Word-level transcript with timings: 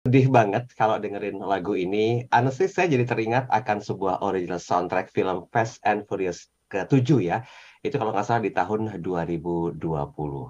sedih 0.00 0.32
banget 0.32 0.64
kalau 0.72 0.96
dengerin 0.96 1.44
lagu 1.44 1.76
ini. 1.76 2.24
Honestly, 2.32 2.72
saya 2.72 2.88
jadi 2.88 3.04
teringat 3.04 3.52
akan 3.52 3.84
sebuah 3.84 4.24
original 4.24 4.56
soundtrack 4.56 5.12
film 5.12 5.44
Fast 5.52 5.76
and 5.84 6.08
Furious 6.08 6.48
ke-7 6.70 7.08
ya 7.20 7.42
itu 7.80 7.96
kalau 7.96 8.12
nggak 8.12 8.26
salah 8.28 8.44
di 8.44 8.52
tahun 8.52 9.00
2020. 9.00 9.80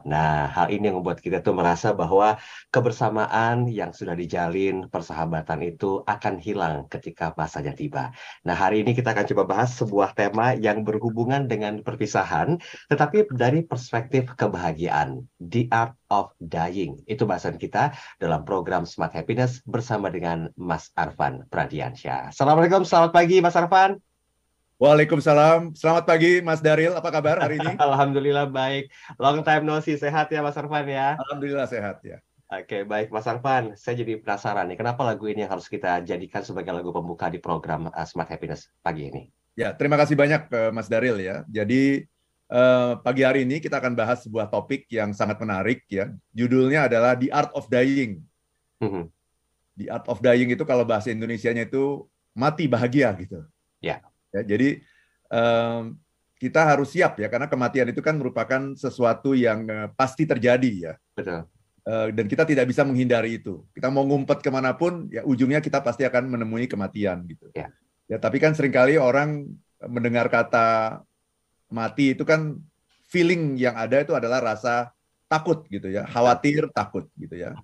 Nah, 0.02 0.50
hal 0.50 0.66
ini 0.74 0.90
yang 0.90 0.98
membuat 0.98 1.22
kita 1.22 1.38
tuh 1.46 1.54
merasa 1.54 1.94
bahwa 1.94 2.34
kebersamaan 2.74 3.70
yang 3.70 3.94
sudah 3.94 4.18
dijalin, 4.18 4.90
persahabatan 4.90 5.62
itu 5.62 6.02
akan 6.02 6.42
hilang 6.42 6.90
ketika 6.90 7.30
masanya 7.38 7.70
tiba. 7.78 8.10
Nah, 8.42 8.58
hari 8.58 8.82
ini 8.82 8.98
kita 8.98 9.14
akan 9.14 9.30
coba 9.30 9.42
bahas 9.46 9.70
sebuah 9.78 10.18
tema 10.18 10.58
yang 10.58 10.82
berhubungan 10.82 11.46
dengan 11.46 11.86
perpisahan, 11.86 12.58
tetapi 12.90 13.30
dari 13.30 13.62
perspektif 13.62 14.34
kebahagiaan, 14.34 15.22
The 15.38 15.70
Art 15.70 15.94
of 16.10 16.34
Dying. 16.42 17.06
Itu 17.06 17.30
bahasan 17.30 17.62
kita 17.62 17.94
dalam 18.18 18.42
program 18.42 18.82
Smart 18.82 19.14
Happiness 19.14 19.62
bersama 19.62 20.10
dengan 20.10 20.50
Mas 20.58 20.90
Arfan 20.98 21.46
Pradiansyah. 21.46 22.34
Assalamualaikum, 22.34 22.82
selamat 22.82 23.14
pagi 23.14 23.38
Mas 23.38 23.54
Arfan. 23.54 24.09
Waalaikumsalam. 24.80 25.76
Selamat 25.76 26.08
pagi 26.08 26.40
Mas 26.40 26.64
Daril. 26.64 26.96
Apa 26.96 27.12
kabar 27.12 27.36
hari 27.36 27.60
ini? 27.60 27.76
Alhamdulillah 27.84 28.48
baik. 28.48 28.88
Long 29.20 29.44
time 29.44 29.68
no 29.68 29.76
see. 29.84 30.00
Sehat 30.00 30.32
ya 30.32 30.40
Mas 30.40 30.56
Arfan 30.56 30.88
ya? 30.88 31.20
Alhamdulillah 31.20 31.68
sehat 31.68 32.00
ya. 32.00 32.16
Oke, 32.48 32.88
baik 32.88 33.12
Mas 33.12 33.28
Arfan. 33.28 33.76
Saya 33.76 34.00
jadi 34.00 34.16
penasaran 34.24 34.64
nih, 34.72 34.80
kenapa 34.80 35.04
lagu 35.04 35.28
ini 35.28 35.44
yang 35.44 35.52
harus 35.52 35.68
kita 35.68 36.00
jadikan 36.00 36.40
sebagai 36.40 36.72
lagu 36.72 36.96
pembuka 36.96 37.28
di 37.28 37.36
program 37.36 37.92
uh, 37.92 38.06
Smart 38.08 38.32
Happiness 38.32 38.72
pagi 38.80 39.12
ini? 39.12 39.28
Ya, 39.52 39.76
terima 39.76 40.00
kasih 40.00 40.16
banyak 40.16 40.48
uh, 40.48 40.72
Mas 40.72 40.88
Daril 40.88 41.20
ya. 41.20 41.44
Jadi 41.52 42.08
uh, 42.48 42.96
pagi 43.04 43.20
hari 43.20 43.44
ini 43.44 43.60
kita 43.60 43.84
akan 43.84 43.92
bahas 43.92 44.24
sebuah 44.24 44.48
topik 44.48 44.88
yang 44.88 45.12
sangat 45.12 45.36
menarik 45.44 45.84
ya. 45.92 46.08
Judulnya 46.32 46.88
adalah 46.88 47.20
The 47.20 47.28
Art 47.28 47.52
of 47.52 47.68
Dying. 47.68 48.24
Mm 48.80 48.88
-hmm. 48.88 49.04
The 49.76 49.86
Art 49.92 50.08
of 50.08 50.24
Dying 50.24 50.56
itu 50.56 50.64
kalau 50.64 50.88
bahasa 50.88 51.12
Indonesia-nya 51.12 51.68
itu 51.68 52.08
mati 52.32 52.64
bahagia 52.64 53.12
gitu. 53.20 53.44
Ya. 53.84 54.00
Ya, 54.30 54.42
jadi 54.46 54.82
um, 55.30 55.98
kita 56.40 56.64
harus 56.64 56.96
siap 56.96 57.20
ya 57.20 57.28
karena 57.28 57.50
kematian 57.50 57.92
itu 57.92 58.00
kan 58.00 58.16
merupakan 58.16 58.72
sesuatu 58.78 59.36
yang 59.36 59.68
uh, 59.68 59.88
pasti 59.92 60.24
terjadi 60.24 60.72
ya. 60.90 60.94
Betul. 61.12 61.44
Uh, 61.80 62.12
dan 62.12 62.28
kita 62.28 62.44
tidak 62.44 62.68
bisa 62.68 62.84
menghindari 62.84 63.40
itu. 63.40 63.64
Kita 63.72 63.88
mau 63.88 64.04
ngumpet 64.04 64.44
ke 64.44 64.50
mana 64.52 64.76
pun, 64.76 65.08
ya 65.08 65.24
ujungnya 65.24 65.64
kita 65.64 65.80
pasti 65.80 66.04
akan 66.04 66.28
menemui 66.36 66.68
kematian 66.68 67.24
gitu. 67.26 67.50
Ya. 67.56 67.72
Ya, 68.10 68.18
tapi 68.18 68.42
kan 68.42 68.52
sering 68.58 68.74
kali 68.74 68.98
orang 68.98 69.46
mendengar 69.86 70.26
kata 70.26 71.00
mati 71.70 72.18
itu 72.18 72.26
kan 72.26 72.58
feeling 73.06 73.54
yang 73.54 73.78
ada 73.78 74.02
itu 74.02 74.12
adalah 74.18 74.42
rasa 74.42 74.90
takut 75.30 75.62
gitu 75.70 75.86
ya, 75.86 76.04
khawatir, 76.10 76.66
takut 76.74 77.06
gitu 77.14 77.38
ya. 77.38 77.54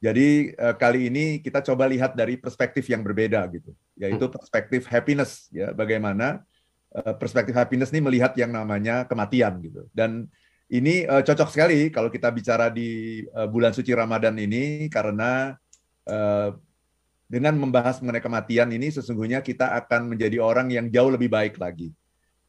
Jadi 0.00 0.56
uh, 0.56 0.72
kali 0.72 1.12
ini 1.12 1.44
kita 1.44 1.60
coba 1.60 1.84
lihat 1.84 2.16
dari 2.16 2.40
perspektif 2.40 2.88
yang 2.88 3.04
berbeda 3.04 3.44
gitu, 3.52 3.76
yaitu 4.00 4.24
hmm. 4.24 4.32
perspektif 4.32 4.88
happiness 4.88 5.52
ya, 5.52 5.76
bagaimana 5.76 6.40
uh, 6.96 7.12
perspektif 7.20 7.52
happiness 7.52 7.92
ini 7.92 8.00
melihat 8.00 8.32
yang 8.40 8.48
namanya 8.48 9.04
kematian 9.04 9.60
gitu. 9.60 9.84
Dan 9.92 10.24
ini 10.72 11.04
uh, 11.04 11.20
cocok 11.20 11.52
sekali 11.52 11.92
kalau 11.92 12.08
kita 12.08 12.32
bicara 12.32 12.72
di 12.72 13.20
uh, 13.36 13.44
bulan 13.44 13.76
suci 13.76 13.92
Ramadan 13.92 14.40
ini 14.40 14.88
karena 14.88 15.52
uh, 16.08 16.56
dengan 17.28 17.60
membahas 17.60 18.00
mengenai 18.00 18.24
kematian 18.24 18.72
ini 18.72 18.88
sesungguhnya 18.88 19.44
kita 19.44 19.68
akan 19.84 20.16
menjadi 20.16 20.40
orang 20.40 20.72
yang 20.72 20.88
jauh 20.88 21.12
lebih 21.12 21.28
baik 21.28 21.60
lagi. 21.60 21.92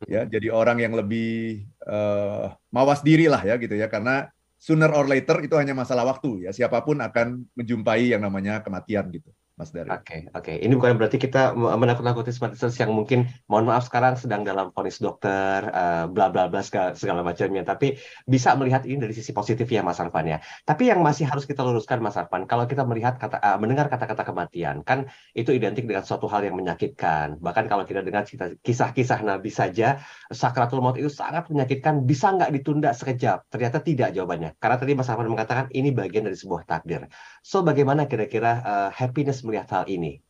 Ya, 0.09 0.25
jadi 0.25 0.49
orang 0.49 0.81
yang 0.81 0.97
lebih 0.97 1.69
uh, 1.85 2.57
mawas 2.73 3.05
diri 3.05 3.29
lah 3.29 3.43
ya 3.45 3.59
gitu 3.61 3.77
ya 3.77 3.85
karena 3.85 4.33
sooner 4.61 4.93
or 4.93 5.09
later 5.09 5.41
itu 5.41 5.57
hanya 5.57 5.73
masalah 5.73 6.05
waktu 6.05 6.45
ya. 6.45 6.51
Siapa 6.53 6.85
pun 6.85 7.01
akan 7.01 7.49
menjumpai 7.57 8.13
yang 8.13 8.21
namanya 8.21 8.61
kematian 8.61 9.09
gitu. 9.09 9.33
Mas 9.61 9.69
Dari. 9.69 9.85
Oke, 9.93 10.01
okay, 10.01 10.19
oke. 10.33 10.41
Okay. 10.41 10.55
Ini 10.65 10.73
bukan 10.73 10.97
berarti 10.97 11.21
kita 11.21 11.53
menakut-nakuti 11.53 12.33
smarters 12.33 12.73
yang 12.81 12.97
mungkin, 12.97 13.29
mohon 13.45 13.69
maaf 13.69 13.85
sekarang 13.85 14.17
sedang 14.17 14.41
dalam 14.41 14.73
vonis 14.73 14.97
dokter, 14.97 15.69
uh, 15.69 16.09
bla 16.09 16.33
bla 16.33 16.49
bla 16.49 16.65
segala, 16.65 16.97
segala 16.97 17.21
macamnya. 17.21 17.61
Tapi 17.61 17.93
bisa 18.25 18.57
melihat 18.57 18.81
ini 18.89 18.97
dari 18.97 19.13
sisi 19.13 19.29
positif 19.29 19.69
ya 19.69 19.85
Mas 19.85 20.01
Arfan 20.01 20.25
ya. 20.25 20.41
Tapi 20.65 20.89
yang 20.89 21.05
masih 21.05 21.29
harus 21.29 21.45
kita 21.45 21.61
luruskan 21.61 22.01
Mas 22.01 22.17
Arfan, 22.17 22.49
kalau 22.49 22.65
kita 22.65 22.81
melihat 22.81 23.21
kata, 23.21 23.37
uh, 23.37 23.61
mendengar 23.61 23.85
kata-kata 23.93 24.25
kematian, 24.25 24.81
kan 24.81 25.05
itu 25.37 25.53
identik 25.53 25.85
dengan 25.85 26.01
suatu 26.01 26.25
hal 26.25 26.41
yang 26.41 26.57
menyakitkan. 26.57 27.37
Bahkan 27.37 27.69
kalau 27.69 27.85
kita 27.85 28.01
dengar 28.01 28.25
kisah-kisah 28.65 29.21
Nabi 29.21 29.53
saja, 29.53 30.01
sakratul 30.33 30.81
maut 30.81 30.97
itu 30.97 31.13
sangat 31.13 31.53
menyakitkan. 31.53 32.01
Bisa 32.09 32.33
nggak 32.33 32.49
ditunda 32.49 32.97
sekejap? 32.97 33.45
Ternyata 33.53 33.77
tidak 33.85 34.09
jawabannya. 34.17 34.57
Karena 34.57 34.81
tadi 34.81 34.97
Mas 34.97 35.05
Arfan 35.05 35.29
mengatakan 35.29 35.69
ini 35.69 35.93
bagian 35.93 36.25
dari 36.25 36.33
sebuah 36.33 36.65
takdir. 36.65 37.05
So 37.45 37.61
bagaimana 37.61 38.09
kira-kira 38.09 38.65
uh, 38.65 38.89
happiness 38.89 39.45
melihat 39.51 39.67
hal 39.75 39.85
ini? 39.91 40.23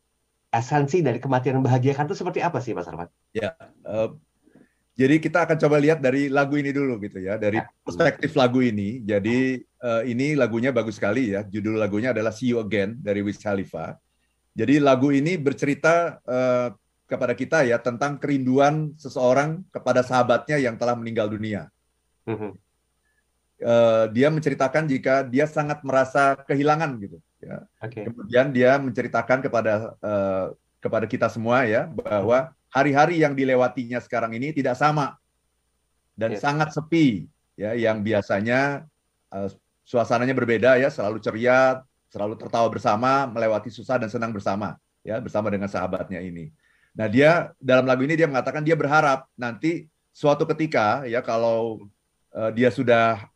Esensi 0.51 0.99
dari 1.05 1.21
kematian 1.21 1.61
membahagiakan 1.61 2.09
itu 2.09 2.17
seperti 2.17 2.41
apa 2.41 2.59
sih, 2.59 2.73
Mas 2.75 2.89
Arfan? 2.89 3.07
Ya, 3.31 3.55
uh, 3.87 4.17
jadi 5.01 5.23
kita 5.23 5.47
akan 5.47 5.55
coba 5.55 5.79
lihat 5.79 6.03
dari 6.03 6.27
lagu 6.27 6.59
ini 6.59 6.75
dulu 6.75 6.99
gitu 6.99 7.23
ya, 7.23 7.39
dari 7.39 7.57
ya. 7.57 7.65
perspektif 7.81 8.35
lagu 8.35 8.59
ini. 8.59 8.99
Jadi 8.99 9.63
uh, 9.79 10.03
ini 10.03 10.35
lagunya 10.35 10.75
bagus 10.75 10.99
sekali 10.99 11.31
ya. 11.31 11.47
Judul 11.47 11.79
lagunya 11.79 12.11
adalah 12.11 12.35
See 12.35 12.51
You 12.51 12.59
Again 12.59 12.99
dari 12.99 13.23
Wiz 13.23 13.39
Khalifa. 13.39 13.95
Jadi 14.51 14.83
lagu 14.83 15.15
ini 15.15 15.39
bercerita 15.39 16.19
uh, 16.27 16.75
kepada 17.07 17.31
kita 17.31 17.63
ya 17.63 17.79
tentang 17.79 18.19
kerinduan 18.19 18.91
seseorang 18.99 19.63
kepada 19.71 20.03
sahabatnya 20.03 20.59
yang 20.59 20.75
telah 20.75 20.99
meninggal 20.99 21.31
dunia. 21.31 21.71
Uh, 22.27 24.05
dia 24.11 24.27
menceritakan 24.27 24.91
jika 24.91 25.23
dia 25.23 25.47
sangat 25.47 25.79
merasa 25.87 26.35
kehilangan 26.45 26.99
gitu 26.99 27.17
Ya. 27.41 27.65
Okay. 27.81 28.05
Kemudian 28.05 28.53
dia 28.53 28.77
menceritakan 28.77 29.41
kepada 29.41 29.97
uh, 29.97 30.53
kepada 30.77 31.05
kita 31.09 31.25
semua 31.25 31.65
ya 31.65 31.89
bahwa 31.89 32.53
hari-hari 32.69 33.21
yang 33.21 33.33
dilewatinya 33.33 33.97
sekarang 33.97 34.37
ini 34.37 34.53
tidak 34.53 34.77
sama 34.77 35.17
dan 36.13 36.37
yeah. 36.37 36.41
sangat 36.41 36.69
sepi 36.73 37.25
ya 37.57 37.73
yang 37.73 38.05
biasanya 38.05 38.85
uh, 39.33 39.49
suasananya 39.85 40.37
berbeda 40.37 40.77
ya 40.77 40.93
selalu 40.93 41.17
ceria 41.17 41.81
selalu 42.13 42.37
tertawa 42.37 42.67
bersama 42.69 43.25
melewati 43.25 43.73
susah 43.73 43.97
dan 43.97 44.09
senang 44.09 44.29
bersama 44.29 44.77
ya 45.01 45.17
bersama 45.17 45.49
dengan 45.49 45.69
sahabatnya 45.69 46.21
ini. 46.21 46.53
Nah 46.93 47.09
dia 47.09 47.49
dalam 47.57 47.89
lagu 47.89 48.05
ini 48.05 48.13
dia 48.13 48.29
mengatakan 48.29 48.61
dia 48.61 48.77
berharap 48.77 49.25
nanti 49.33 49.89
suatu 50.13 50.43
ketika 50.45 51.07
ya 51.09 51.23
kalau 51.23 51.89
uh, 52.35 52.51
dia 52.51 52.69
sudah 52.69 53.31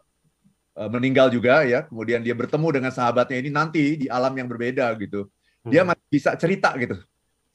meninggal 0.76 1.32
juga 1.32 1.64
ya, 1.64 1.88
kemudian 1.88 2.20
dia 2.20 2.36
bertemu 2.36 2.68
dengan 2.68 2.92
sahabatnya 2.92 3.40
ini 3.40 3.48
nanti 3.48 3.96
di 3.96 4.08
alam 4.12 4.36
yang 4.36 4.52
berbeda 4.52 4.92
gitu. 5.00 5.32
Dia 5.64 5.82
hmm. 5.82 5.96
masih 5.96 6.08
bisa 6.12 6.32
cerita 6.36 6.76
gitu. 6.76 7.00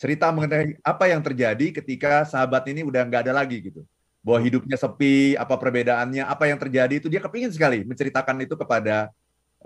Cerita 0.00 0.32
mengenai 0.32 0.81
apa 0.81 1.04
yang 1.12 1.20
terjadi 1.20 1.76
ketika 1.76 2.25
sahabat 2.25 2.64
ini 2.72 2.81
udah 2.81 3.04
nggak 3.04 3.28
ada 3.28 3.36
lagi 3.36 3.60
gitu. 3.60 3.84
Bahwa 4.25 4.41
hmm. 4.41 4.47
hidupnya 4.48 4.76
sepi, 4.81 5.36
apa 5.36 5.54
perbedaannya, 5.60 6.25
apa 6.25 6.48
yang 6.48 6.56
terjadi 6.56 6.94
itu 6.97 7.12
dia 7.12 7.20
kepingin 7.20 7.53
sekali 7.53 7.84
menceritakan 7.84 8.41
itu 8.41 8.56
kepada 8.56 9.12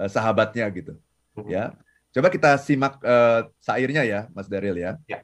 uh, 0.02 0.10
sahabatnya 0.10 0.66
gitu. 0.74 0.98
Hmm. 1.38 1.46
Ya. 1.46 1.64
Coba 2.10 2.30
kita 2.30 2.58
simak 2.58 2.98
uh, 3.02 3.46
sairnya 3.62 4.02
ya, 4.02 4.26
Mas 4.34 4.50
Daril 4.50 4.74
ya. 4.74 4.98
ya. 5.06 5.22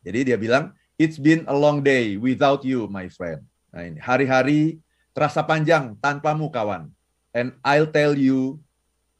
Jadi 0.00 0.32
dia 0.32 0.36
bilang, 0.40 0.72
It's 0.96 1.20
been 1.20 1.44
a 1.44 1.52
long 1.52 1.84
day 1.84 2.16
without 2.16 2.64
you, 2.64 2.88
my 2.88 3.12
friend. 3.12 3.44
Nah 3.68 3.84
ini 3.84 4.00
hari-hari 4.00 4.80
terasa 5.12 5.44
panjang 5.44 5.92
tanpamu 6.00 6.48
kawan 6.48 6.88
and 7.36 7.52
I'll 7.60 7.84
tell 7.84 8.16
you 8.16 8.64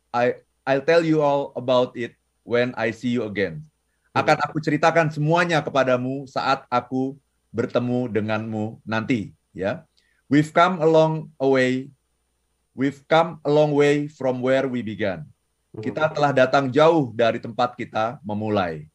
I 0.09 0.41
I'll 0.65 0.81
tell 0.81 1.04
you 1.04 1.21
all 1.21 1.53
about 1.53 1.93
it 2.00 2.16
when 2.41 2.72
I 2.81 2.97
see 2.97 3.12
you 3.12 3.28
again. 3.28 3.69
Akan 4.16 4.41
aku 4.41 4.56
ceritakan 4.65 5.12
semuanya 5.12 5.60
kepadamu 5.60 6.25
saat 6.25 6.65
aku 6.72 7.21
bertemu 7.53 8.09
denganmu 8.09 8.81
nanti, 8.88 9.37
ya. 9.53 9.84
We've 10.32 10.49
come 10.49 10.81
a 10.81 10.88
long 10.88 11.28
way. 11.37 11.93
We've 12.72 13.04
come 13.04 13.38
a 13.44 13.53
long 13.53 13.77
way 13.77 14.09
from 14.09 14.41
where 14.41 14.65
we 14.65 14.81
began. 14.81 15.28
Kita 15.77 16.09
telah 16.16 16.33
datang 16.33 16.72
jauh 16.72 17.12
dari 17.12 17.37
tempat 17.37 17.77
kita 17.77 18.16
memulai. 18.25 18.89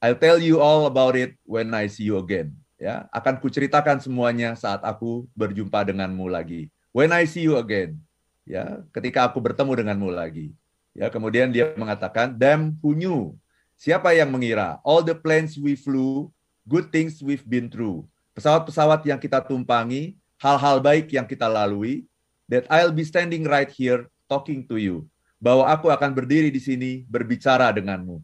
I'll 0.00 0.16
tell 0.16 0.40
you 0.40 0.64
all 0.64 0.88
about 0.88 1.12
it 1.14 1.36
when 1.44 1.76
I 1.76 1.92
see 1.92 2.08
you 2.08 2.16
again. 2.16 2.56
Ya, 2.80 3.04
akan 3.12 3.36
kuceritakan 3.44 4.00
semuanya 4.00 4.56
saat 4.56 4.80
aku 4.80 5.28
berjumpa 5.36 5.84
denganmu 5.84 6.32
lagi 6.32 6.72
when 6.90 7.10
I 7.10 7.26
see 7.26 7.46
you 7.46 7.58
again. 7.58 7.98
Ya, 8.48 8.82
ketika 8.90 9.30
aku 9.30 9.38
bertemu 9.38 9.84
denganmu 9.84 10.10
lagi. 10.10 10.50
Ya, 10.90 11.06
kemudian 11.06 11.54
dia 11.54 11.70
mengatakan, 11.78 12.34
damn 12.34 12.74
who 12.82 12.98
knew? 12.98 13.34
Siapa 13.78 14.10
yang 14.12 14.28
mengira? 14.28 14.82
All 14.82 15.00
the 15.00 15.14
planes 15.14 15.54
we 15.54 15.78
flew, 15.78 16.28
good 16.66 16.90
things 16.90 17.22
we've 17.22 17.46
been 17.46 17.70
through. 17.70 18.04
Pesawat-pesawat 18.34 19.06
yang 19.06 19.22
kita 19.22 19.38
tumpangi, 19.40 20.18
hal-hal 20.42 20.82
baik 20.82 21.14
yang 21.14 21.24
kita 21.24 21.46
lalui, 21.46 22.10
that 22.50 22.66
I'll 22.66 22.92
be 22.92 23.06
standing 23.06 23.46
right 23.46 23.70
here 23.70 24.10
talking 24.26 24.66
to 24.66 24.76
you. 24.76 25.06
Bahwa 25.38 25.70
aku 25.70 25.88
akan 25.88 26.10
berdiri 26.12 26.50
di 26.50 26.60
sini 26.60 27.06
berbicara 27.06 27.70
denganmu. 27.72 28.18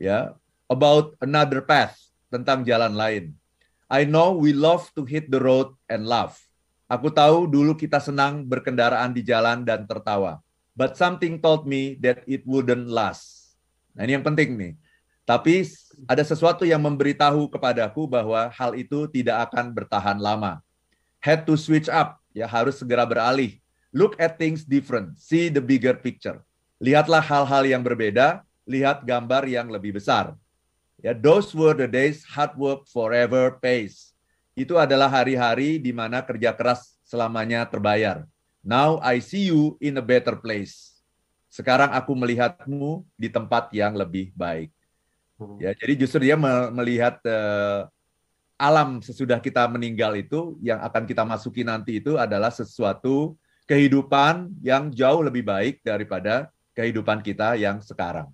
Ya, 0.00 0.34
about 0.66 1.14
another 1.20 1.60
path, 1.62 1.94
tentang 2.32 2.66
jalan 2.66 2.96
lain. 2.96 3.24
I 3.86 4.02
know 4.02 4.34
we 4.34 4.50
love 4.50 4.90
to 4.98 5.06
hit 5.06 5.30
the 5.30 5.38
road 5.38 5.70
and 5.86 6.08
laugh. 6.08 6.42
Aku 6.86 7.10
tahu 7.10 7.50
dulu 7.50 7.74
kita 7.74 7.98
senang 7.98 8.46
berkendaraan 8.46 9.10
di 9.10 9.18
jalan 9.26 9.66
dan 9.66 9.82
tertawa. 9.90 10.38
But 10.78 10.94
something 10.94 11.42
told 11.42 11.66
me 11.66 11.98
that 11.98 12.22
it 12.30 12.46
wouldn't 12.46 12.86
last. 12.86 13.58
Nah 13.96 14.06
ini 14.06 14.14
yang 14.14 14.22
penting 14.22 14.54
nih. 14.54 14.74
Tapi 15.26 15.66
ada 16.06 16.22
sesuatu 16.22 16.62
yang 16.62 16.78
memberitahu 16.78 17.50
kepadaku 17.50 18.06
bahwa 18.06 18.46
hal 18.54 18.78
itu 18.78 19.10
tidak 19.10 19.50
akan 19.50 19.74
bertahan 19.74 20.14
lama. 20.22 20.62
Had 21.18 21.42
to 21.50 21.58
switch 21.58 21.90
up, 21.90 22.22
ya 22.30 22.46
harus 22.46 22.78
segera 22.78 23.02
beralih. 23.02 23.58
Look 23.90 24.14
at 24.22 24.38
things 24.38 24.62
different, 24.62 25.18
see 25.18 25.50
the 25.50 25.58
bigger 25.58 25.98
picture. 25.98 26.46
Lihatlah 26.78 27.24
hal-hal 27.24 27.66
yang 27.66 27.82
berbeda, 27.82 28.46
lihat 28.62 29.02
gambar 29.02 29.50
yang 29.50 29.66
lebih 29.66 29.98
besar. 29.98 30.38
Ya, 31.02 31.10
those 31.16 31.50
were 31.50 31.74
the 31.74 31.90
days 31.90 32.22
hard 32.22 32.54
work 32.54 32.86
forever 32.86 33.58
pays. 33.58 34.15
Itu 34.56 34.80
adalah 34.80 35.12
hari-hari 35.12 35.76
di 35.76 35.92
mana 35.92 36.24
kerja 36.24 36.56
keras 36.56 36.96
selamanya 37.04 37.68
terbayar. 37.68 38.24
Now 38.64 38.98
I 39.04 39.20
see 39.20 39.52
you 39.52 39.76
in 39.78 40.00
a 40.00 40.04
better 40.04 40.34
place. 40.40 40.96
Sekarang 41.52 41.92
aku 41.92 42.16
melihatmu 42.16 43.04
di 43.14 43.28
tempat 43.28 43.68
yang 43.76 43.92
lebih 43.92 44.32
baik. 44.32 44.72
Hmm. 45.36 45.60
Ya, 45.60 45.76
jadi 45.76 45.94
justru 46.00 46.24
dia 46.24 46.40
melihat 46.72 47.20
uh, 47.28 47.84
alam 48.56 49.04
sesudah 49.04 49.36
kita 49.36 49.68
meninggal 49.68 50.16
itu 50.16 50.56
yang 50.64 50.80
akan 50.80 51.04
kita 51.04 51.22
masuki 51.28 51.60
nanti 51.60 52.00
itu 52.00 52.16
adalah 52.16 52.48
sesuatu 52.48 53.36
kehidupan 53.68 54.56
yang 54.64 54.88
jauh 54.88 55.20
lebih 55.20 55.44
baik 55.44 55.84
daripada 55.84 56.48
kehidupan 56.72 57.20
kita 57.20 57.60
yang 57.60 57.84
sekarang. 57.84 58.32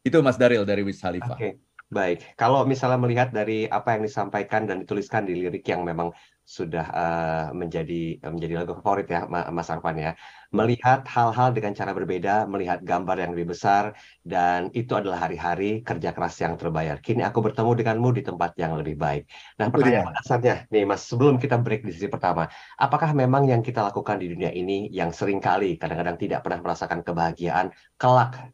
Itu 0.00 0.22
Mas 0.24 0.38
Daril 0.38 0.62
dari 0.64 0.80
Wis 0.86 1.02
Khalifah. 1.02 1.36
Oke, 1.36 1.42
okay. 1.42 1.52
Baik. 1.90 2.38
Kalau 2.38 2.62
misalnya 2.62 2.98
melihat 3.02 3.28
dari 3.34 3.66
apa 3.66 3.98
yang 3.98 4.02
disampaikan 4.06 4.62
dan 4.70 4.86
dituliskan 4.86 5.26
di 5.26 5.34
lirik 5.34 5.66
yang 5.66 5.82
memang 5.82 6.14
sudah 6.50 6.86
uh, 6.90 7.46
menjadi 7.54 8.18
menjadi 8.26 8.62
lagu 8.62 8.74
favorit 8.78 9.06
ya 9.06 9.26
Mas 9.30 9.70
Arfan 9.70 9.98
ya. 9.98 10.12
Melihat 10.50 11.06
hal-hal 11.06 11.54
dengan 11.54 11.74
cara 11.78 11.94
berbeda, 11.94 12.46
melihat 12.50 12.82
gambar 12.82 13.22
yang 13.22 13.30
lebih 13.34 13.54
besar 13.54 13.94
dan 14.26 14.70
itu 14.74 14.98
adalah 14.98 15.30
hari-hari 15.30 15.82
kerja 15.86 16.10
keras 16.10 16.34
yang 16.42 16.58
terbayar. 16.58 16.98
Kini 16.98 17.22
aku 17.22 17.38
bertemu 17.38 17.70
denganmu 17.82 18.08
di 18.18 18.22
tempat 18.26 18.50
yang 18.58 18.74
lebih 18.78 18.98
baik. 18.98 19.30
Nah, 19.58 19.70
pertanyaan 19.70 20.10
dasarnya 20.10 20.54
nih 20.70 20.82
Mas, 20.86 21.06
sebelum 21.06 21.38
kita 21.38 21.54
break 21.58 21.86
di 21.86 21.94
sisi 21.94 22.10
pertama, 22.10 22.50
apakah 22.78 23.14
memang 23.14 23.46
yang 23.46 23.62
kita 23.62 23.82
lakukan 23.82 24.18
di 24.18 24.26
dunia 24.30 24.50
ini 24.50 24.90
yang 24.90 25.14
sering 25.14 25.38
kali 25.38 25.78
kadang-kadang 25.78 26.18
tidak 26.18 26.42
pernah 26.42 26.58
merasakan 26.66 27.06
kebahagiaan 27.06 27.70
kelak 27.94 28.50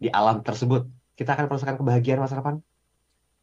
di 0.00 0.08
alam 0.08 0.40
tersebut, 0.40 0.88
kita 1.12 1.36
akan 1.36 1.44
merasakan 1.48 1.76
kebahagiaan 1.76 2.20
Mas 2.24 2.32
Arfan? 2.32 2.73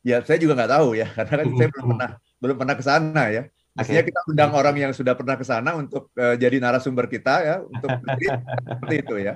Ya, 0.02 0.18
saya 0.26 0.42
juga 0.42 0.58
nggak 0.58 0.72
tahu 0.74 0.98
ya, 0.98 1.08
karena 1.14 1.34
kan 1.46 1.48
saya 1.54 1.70
belum 1.70 1.86
pernah 1.94 2.10
belum 2.42 2.56
pernah 2.58 2.76
ke 2.76 2.84
sana 2.86 3.24
ya. 3.30 3.44
Artinya 3.72 4.04
kita 4.04 4.20
undang 4.28 4.52
orang 4.52 4.76
yang 4.76 4.92
sudah 4.92 5.16
pernah 5.16 5.40
ke 5.40 5.46
sana 5.48 5.78
untuk 5.80 6.12
uh, 6.20 6.36
jadi 6.36 6.60
narasumber 6.60 7.08
kita 7.08 7.34
ya, 7.46 7.56
untuk 7.64 7.90
seperti 8.76 8.96
itu 9.00 9.16
ya. 9.22 9.34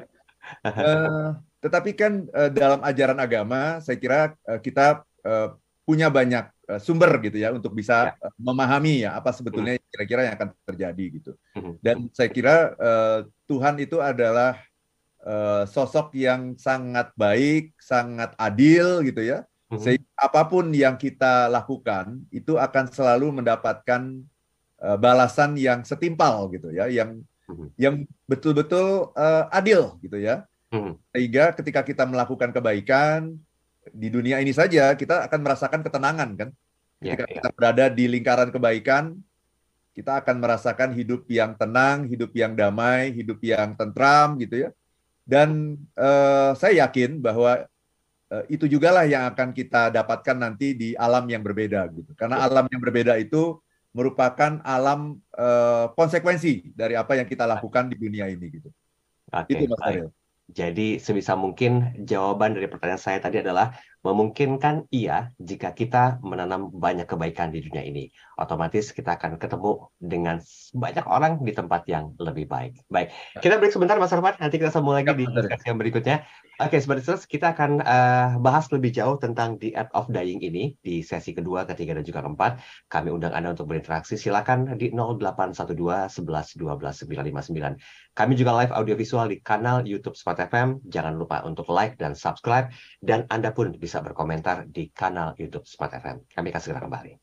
Uh, 0.65 1.37
tetapi 1.63 1.95
kan 1.95 2.25
uh, 2.33 2.49
dalam 2.51 2.81
ajaran 2.81 3.15
agama, 3.21 3.79
saya 3.79 3.97
kira 4.01 4.33
uh, 4.49 4.59
kita 4.59 5.05
uh, 5.23 5.55
punya 5.85 6.09
banyak 6.09 6.49
uh, 6.67 6.81
sumber 6.81 7.13
gitu 7.21 7.37
ya 7.37 7.53
untuk 7.53 7.77
bisa 7.77 8.17
uh, 8.17 8.33
memahami 8.41 9.05
ya 9.05 9.21
apa 9.21 9.29
sebetulnya 9.31 9.77
hmm. 9.77 9.85
kira-kira 9.93 10.21
yang 10.27 10.35
akan 10.35 10.49
terjadi 10.65 11.05
gitu. 11.21 11.31
Hmm. 11.53 11.77
Dan 11.79 12.09
saya 12.09 12.33
kira 12.33 12.73
uh, 12.75 13.19
Tuhan 13.45 13.77
itu 13.77 14.01
adalah 14.01 14.57
uh, 15.21 15.63
sosok 15.69 16.17
yang 16.17 16.57
sangat 16.57 17.13
baik, 17.13 17.77
sangat 17.77 18.33
adil 18.35 19.05
gitu 19.05 19.21
ya 19.21 19.45
hmm 19.75 19.83
Sehingga 19.83 20.15
apa 20.15 20.41
pun 20.47 20.71
yang 20.71 20.95
kita 20.95 21.51
lakukan 21.51 22.23
itu 22.31 22.55
akan 22.55 22.85
selalu 22.87 23.43
mendapatkan 23.43 24.01
uh, 24.79 24.97
balasan 24.97 25.59
yang 25.59 25.83
setimpal 25.83 26.47
gitu 26.51 26.71
ya, 26.71 26.87
yang 26.87 27.21
mm-hmm. 27.51 27.67
yang 27.75 27.95
betul-betul 28.25 29.11
uh, 29.13 29.51
adil 29.51 29.99
gitu 29.99 30.17
ya. 30.17 30.47
Mm-hmm. 30.71 30.93
Sehingga 31.11 31.43
ketika 31.53 31.81
kita 31.83 32.03
melakukan 32.07 32.55
kebaikan 32.55 33.35
di 33.93 34.09
dunia 34.09 34.41
ini 34.41 34.49
saja 34.49 34.97
kita 34.97 35.29
akan 35.29 35.39
merasakan 35.43 35.81
ketenangan 35.85 36.29
kan. 36.35 36.49
Ya, 37.03 37.13
ketika 37.13 37.21
yeah, 37.21 37.27
yeah. 37.27 37.35
kita 37.37 37.49
berada 37.53 37.85
di 37.91 38.05
lingkaran 38.07 38.49
kebaikan, 38.49 39.19
kita 39.95 40.19
akan 40.19 40.35
merasakan 40.43 40.89
hidup 40.95 41.23
yang 41.31 41.55
tenang, 41.55 42.07
hidup 42.07 42.31
yang 42.35 42.55
damai, 42.55 43.15
hidup 43.15 43.39
yang 43.43 43.75
tentram 43.79 44.39
gitu 44.39 44.67
ya. 44.67 44.69
Dan 45.25 45.79
uh, 45.97 46.55
saya 46.55 46.85
yakin 46.85 47.19
bahwa 47.19 47.67
itu 48.49 48.65
juga 48.65 48.89
lah 48.89 49.05
yang 49.05 49.29
akan 49.29 49.53
kita 49.53 49.93
dapatkan 49.93 50.37
nanti 50.37 50.73
di 50.73 50.89
alam 50.97 51.25
yang 51.29 51.45
berbeda 51.45 51.85
gitu. 51.93 52.11
Karena 52.17 52.41
alam 52.41 52.65
yang 52.69 52.81
berbeda 52.81 53.15
itu 53.21 53.61
merupakan 53.95 54.59
alam 54.67 55.23
uh, 55.39 55.87
konsekuensi 55.95 56.75
dari 56.75 56.99
apa 56.99 57.15
yang 57.15 57.29
kita 57.29 57.47
lakukan 57.47 57.87
di 57.87 57.95
dunia 57.95 58.27
ini 58.27 58.45
gitu. 58.51 58.69
Oke, 59.31 59.55
itu 59.55 59.71
Mas 59.71 59.81
Ariel. 59.87 60.09
Jadi 60.45 61.01
sebisa 61.01 61.33
mungkin 61.33 61.95
jawaban 62.05 62.53
dari 62.53 62.69
pertanyaan 62.69 63.01
saya 63.01 63.17
tadi 63.17 63.41
adalah 63.41 63.73
memungkinkan 64.05 64.85
iya 64.93 65.33
jika 65.41 65.73
kita 65.73 66.21
menanam 66.21 66.69
banyak 66.69 67.09
kebaikan 67.09 67.49
di 67.49 67.65
dunia 67.65 67.81
ini. 67.81 68.13
Otomatis 68.37 68.93
kita 68.93 69.17
akan 69.17 69.41
ketemu 69.41 69.89
dengan 69.97 70.37
banyak 70.77 71.05
orang 71.09 71.41
di 71.41 71.49
tempat 71.57 71.89
yang 71.89 72.13
lebih 72.21 72.45
baik. 72.45 72.85
Baik, 72.85 73.09
kita 73.41 73.57
break 73.57 73.73
sebentar 73.73 73.97
Mas 73.97 74.13
Arfan, 74.13 74.37
nanti 74.37 74.61
kita 74.61 74.69
sambung 74.69 74.93
lagi 74.93 75.09
di 75.17 75.25
diskusi 75.25 75.65
yang 75.65 75.81
berikutnya. 75.81 76.21
Oke, 76.55 76.79
sebentar 76.79 77.19
kita 77.19 77.51
akan 77.51 77.83
uh, 77.83 78.39
bahas 78.39 78.71
lebih 78.71 78.95
jauh 78.95 79.19
tentang 79.19 79.59
The 79.59 79.75
Art 79.75 79.91
of 79.91 80.07
Dying 80.07 80.39
ini 80.39 80.71
di 80.79 81.03
sesi 81.03 81.35
kedua, 81.35 81.67
ketiga, 81.67 81.99
dan 81.99 82.07
juga 82.07 82.23
keempat. 82.23 82.63
Kami 82.87 83.11
undang 83.11 83.35
Anda 83.35 83.51
untuk 83.51 83.67
berinteraksi. 83.67 84.15
Silakan 84.15 84.79
di 84.79 84.95
0812 84.95 85.75
11 85.75 86.55
12 86.55 87.11
959. 87.11 88.15
Kami 88.15 88.33
juga 88.39 88.51
live 88.63 88.71
audiovisual 88.71 89.27
di 89.27 89.43
kanal 89.43 89.83
YouTube 89.83 90.15
Smart 90.15 90.39
FM. 90.39 90.79
Jangan 90.87 91.19
lupa 91.19 91.43
untuk 91.43 91.67
like 91.75 91.99
dan 91.99 92.15
subscribe. 92.15 92.71
Dan 93.03 93.27
Anda 93.27 93.51
pun 93.51 93.75
bisa 93.75 93.94
bisa 93.95 94.03
berkomentar 94.03 94.67
di 94.67 94.91
kanal 94.91 95.39
YouTube 95.39 95.63
Smart 95.63 95.95
FM. 95.95 96.27
Kami 96.27 96.51
akan 96.51 96.59
segera 96.59 96.83
kembali. 96.83 97.15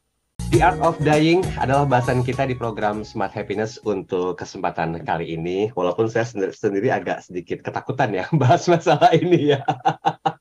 The 0.57 0.65
Art 0.65 0.81
of 0.81 0.97
Dying 1.05 1.45
adalah 1.61 1.85
bahasan 1.85 2.25
kita 2.25 2.49
di 2.49 2.57
program 2.57 3.05
Smart 3.05 3.37
Happiness 3.37 3.77
untuk 3.85 4.41
kesempatan 4.41 4.97
kali 5.05 5.37
ini. 5.37 5.69
Walaupun 5.77 6.09
saya 6.09 6.25
sendiri, 6.25 6.89
agak 6.89 7.29
sedikit 7.29 7.61
ketakutan 7.61 8.17
ya 8.17 8.25
bahas 8.41 8.65
masalah 8.73 9.13
ini 9.13 9.53
ya. 9.53 9.61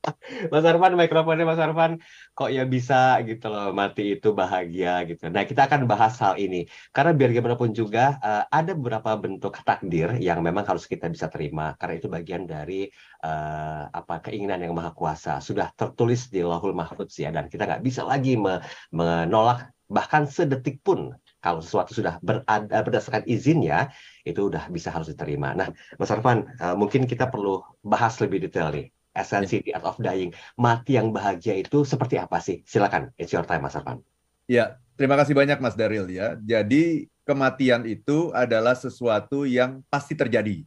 Mas 0.52 0.64
Arfan, 0.64 0.94
mikrofonnya 0.94 1.44
Mas 1.44 1.58
Arfan, 1.58 1.98
kok 2.36 2.50
ya 2.54 2.62
bisa 2.64 3.18
gitu 3.26 3.50
loh, 3.50 3.74
mati 3.74 4.14
itu 4.18 4.30
bahagia 4.30 5.02
gitu. 5.08 5.26
Nah, 5.28 5.42
kita 5.42 5.66
akan 5.66 5.90
bahas 5.90 6.14
hal 6.22 6.38
ini. 6.38 6.70
Karena 6.94 7.10
biar 7.12 7.30
gimana 7.34 7.56
pun 7.58 7.74
juga, 7.74 8.16
uh, 8.22 8.44
ada 8.48 8.72
beberapa 8.78 9.18
bentuk 9.18 9.58
takdir 9.66 10.14
yang 10.22 10.40
memang 10.46 10.62
harus 10.62 10.86
kita 10.86 11.10
bisa 11.10 11.26
terima. 11.26 11.74
Karena 11.74 11.94
itu 11.98 12.08
bagian 12.08 12.46
dari 12.46 12.86
uh, 13.26 13.90
apa 13.90 14.22
keinginan 14.30 14.62
yang 14.62 14.72
maha 14.78 14.94
kuasa. 14.94 15.42
Sudah 15.42 15.74
tertulis 15.74 16.30
di 16.30 16.40
Lahul 16.46 16.74
Mahfudz 16.74 17.18
ya, 17.18 17.34
dan 17.34 17.50
kita 17.50 17.66
nggak 17.66 17.82
bisa 17.82 18.06
lagi 18.06 18.38
me 18.38 18.62
menolak 18.94 19.74
bahkan 19.92 20.24
sedetik 20.24 20.80
pun 20.80 21.12
kalau 21.44 21.60
sesuatu 21.60 21.92
sudah 21.92 22.16
berada 22.24 22.80
berdasarkan 22.80 23.28
izinnya 23.28 23.92
itu 24.24 24.48
udah 24.48 24.72
bisa 24.72 24.88
harus 24.88 25.12
diterima. 25.12 25.52
Nah, 25.52 25.68
Mas 26.00 26.08
Arfan, 26.08 26.48
uh, 26.62 26.72
mungkin 26.78 27.04
kita 27.04 27.28
perlu 27.28 27.60
bahas 27.84 28.16
lebih 28.22 28.48
detail 28.48 28.72
nih 28.72 28.88
esensi 29.12 29.60
yeah. 29.60 29.64
the 29.64 29.70
art 29.76 29.86
of 29.92 29.96
dying. 30.00 30.32
Mati 30.56 30.96
yang 30.96 31.12
bahagia 31.12 31.56
itu 31.56 31.84
seperti 31.84 32.16
apa 32.16 32.40
sih? 32.40 32.64
Silakan, 32.64 33.12
it's 33.20 33.32
your 33.32 33.44
time, 33.44 33.64
Mas 33.64 33.76
Arfan. 33.76 34.00
Ya, 34.48 34.80
terima 34.96 35.14
kasih 35.20 35.36
banyak 35.36 35.60
Mas 35.60 35.76
Daril 35.76 36.08
ya. 36.10 36.34
Jadi 36.40 37.08
kematian 37.22 37.86
itu 37.86 38.34
adalah 38.34 38.74
sesuatu 38.74 39.46
yang 39.46 39.84
pasti 39.86 40.16
terjadi. 40.18 40.64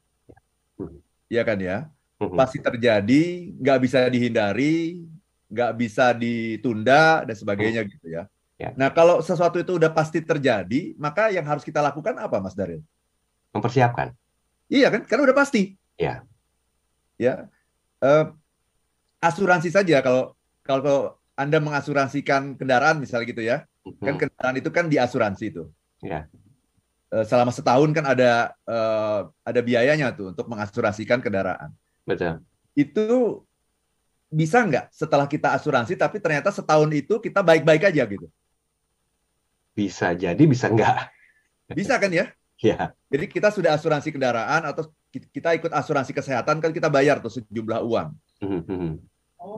Hmm. 0.80 1.02
Iya 1.28 1.42
kan 1.44 1.58
ya? 1.60 1.78
Hmm. 2.22 2.34
Pasti 2.38 2.64
terjadi, 2.64 3.52
nggak 3.60 3.80
bisa 3.84 4.08
dihindari, 4.08 5.04
nggak 5.52 5.72
bisa 5.76 6.16
ditunda 6.16 7.28
dan 7.28 7.36
sebagainya 7.36 7.82
hmm. 7.84 7.92
gitu 7.92 8.08
ya. 8.08 8.24
ya. 8.56 8.70
Nah 8.80 8.94
kalau 8.94 9.20
sesuatu 9.20 9.60
itu 9.60 9.76
udah 9.76 9.92
pasti 9.92 10.24
terjadi, 10.24 10.96
maka 10.96 11.34
yang 11.34 11.44
harus 11.44 11.66
kita 11.66 11.84
lakukan 11.84 12.16
apa, 12.16 12.40
Mas 12.40 12.56
Daril? 12.56 12.82
Mempersiapkan. 13.52 14.16
Iya 14.72 14.90
kan, 14.90 15.02
karena 15.06 15.30
udah 15.30 15.38
pasti. 15.38 15.76
Ya. 15.96 16.26
Ya, 17.16 17.48
uh, 18.02 18.34
asuransi 19.22 19.70
saja 19.72 20.02
kalau 20.04 20.36
kalau 20.66 21.16
anda 21.36 21.60
mengasuransikan 21.60 22.56
kendaraan 22.56 23.04
misalnya 23.04 23.26
gitu 23.28 23.44
ya, 23.44 23.58
mm-hmm. 23.84 24.06
kan 24.06 24.16
kendaraan 24.16 24.56
itu 24.60 24.70
kan 24.72 24.86
diasuransi 24.88 25.46
itu. 25.52 25.64
Yeah. 26.02 26.32
Uh, 27.12 27.24
selama 27.28 27.54
setahun 27.54 27.92
kan 27.94 28.06
ada 28.08 28.56
uh, 28.66 29.30
ada 29.46 29.62
biayanya 29.62 30.16
tuh 30.16 30.32
untuk 30.34 30.48
mengasuransikan 30.48 31.22
kendaraan. 31.22 31.76
Betul. 32.08 32.42
Itu 32.74 33.44
bisa 34.32 34.66
nggak 34.66 34.92
setelah 34.92 35.30
kita 35.30 35.54
asuransi 35.54 35.96
tapi 35.96 36.18
ternyata 36.20 36.50
setahun 36.50 36.90
itu 36.92 37.22
kita 37.22 37.46
baik-baik 37.46 37.94
aja 37.94 38.04
gitu? 38.04 38.28
Bisa 39.76 40.16
jadi, 40.16 40.44
bisa 40.48 40.72
nggak. 40.72 41.12
Bisa 41.76 42.00
kan 42.00 42.12
ya? 42.12 42.32
Ya. 42.66 42.90
Jadi 43.14 43.26
kita 43.30 43.54
sudah 43.54 43.78
asuransi 43.78 44.10
kendaraan 44.10 44.66
atau 44.66 44.90
kita 45.14 45.54
ikut 45.54 45.70
asuransi 45.70 46.12
kesehatan 46.12 46.58
kan 46.58 46.74
kita 46.74 46.90
bayar 46.90 47.22
tuh 47.22 47.38
sejumlah 47.38 47.80
uang. 47.86 48.10
Mm-hmm. 48.42 48.92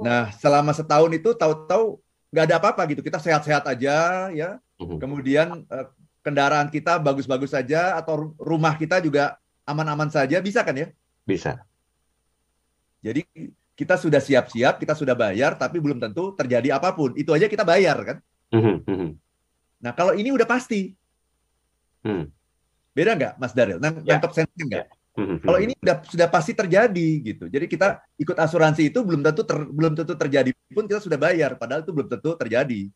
Nah 0.03 0.29
selama 0.35 0.75
setahun 0.75 1.09
itu 1.15 1.31
tahu-tahu 1.31 2.03
nggak 2.27 2.45
ada 2.51 2.55
apa-apa 2.59 2.83
gitu 2.91 2.99
kita 2.99 3.17
sehat-sehat 3.23 3.63
aja 3.63 4.27
ya. 4.35 4.59
Mm-hmm. 4.77 4.97
Kemudian 4.99 5.47
eh, 5.65 5.87
kendaraan 6.19 6.67
kita 6.67 6.99
bagus-bagus 6.99 7.55
saja 7.55 7.95
atau 7.95 8.35
rumah 8.35 8.75
kita 8.75 8.99
juga 8.99 9.39
aman-aman 9.63 10.11
saja 10.11 10.43
bisa 10.43 10.59
kan 10.67 10.75
ya? 10.75 10.87
Bisa. 11.23 11.63
Jadi 12.99 13.23
kita 13.77 13.95
sudah 13.95 14.17
siap-siap, 14.17 14.81
kita 14.81 14.97
sudah 14.97 15.13
bayar, 15.13 15.53
tapi 15.53 15.77
belum 15.77 16.01
tentu 16.01 16.33
terjadi 16.33 16.75
apa 16.81 16.91
pun. 16.97 17.13
Itu 17.13 17.29
aja 17.31 17.45
kita 17.45 17.61
bayar 17.61 17.97
kan. 18.03 18.17
Mhm, 18.49 19.15
Nah 19.77 19.93
kalau 19.93 20.17
ini 20.17 20.33
udah 20.33 20.49
pasti, 20.49 20.97
Hmm. 22.07 22.31
Beda 22.97 23.11
nggak, 23.13 23.33
Mas 23.37 23.53
Daril? 23.53 23.77
Nang, 23.77 24.01
Ya. 24.01 24.17
nangkep 24.17 24.31
sensenya 24.33 24.65
nggak? 24.65 24.85
mhm. 25.17 25.37
Kalau 25.45 25.59
ini 25.61 25.73
udah 25.77 25.95
sudah 26.05 26.27
pasti 26.29 26.57
terjadi 26.57 27.09
gitu. 27.21 27.45
Jadi 27.45 27.65
kita 27.69 28.01
ikut 28.17 28.37
asuransi 28.37 28.89
itu 28.89 29.05
belum 29.05 29.21
tentu 29.21 29.45
ter- 29.45 29.69
belum 29.69 29.93
tentu 29.93 30.13
terjadi 30.17 30.49
pun 30.73 30.89
kita 30.89 31.01
sudah 31.01 31.17
bayar, 31.21 31.53
padahal 31.57 31.85
itu 31.85 31.93
belum 31.93 32.09
tentu 32.09 32.33
terjadi. 32.37 32.89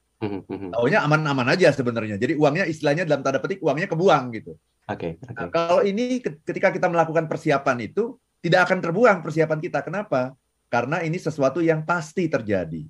Taunya 0.73 1.01
aman-aman 1.01 1.49
aja 1.49 1.73
sebenarnya. 1.73 2.17
Jadi 2.21 2.37
uangnya 2.37 2.69
istilahnya 2.69 3.09
dalam 3.09 3.25
tanda 3.25 3.41
petik 3.41 3.57
uangnya 3.61 3.89
kebuang 3.89 4.29
gitu. 4.37 4.53
Oke, 4.85 5.17
oke. 5.17 5.33
Nah, 5.33 5.49
kalau 5.49 5.81
ini 5.81 6.21
ke- 6.21 6.41
ketika 6.45 6.69
kita 6.69 6.85
melakukan 6.93 7.25
persiapan 7.25 7.89
itu 7.89 8.21
tidak 8.41 8.69
akan 8.69 8.85
terbuang 8.85 9.17
persiapan 9.25 9.57
kita. 9.57 9.81
Kenapa? 9.81 10.37
Karena 10.69 11.01
ini 11.01 11.17
sesuatu 11.17 11.57
yang 11.61 11.81
pasti 11.81 12.29
terjadi. 12.29 12.85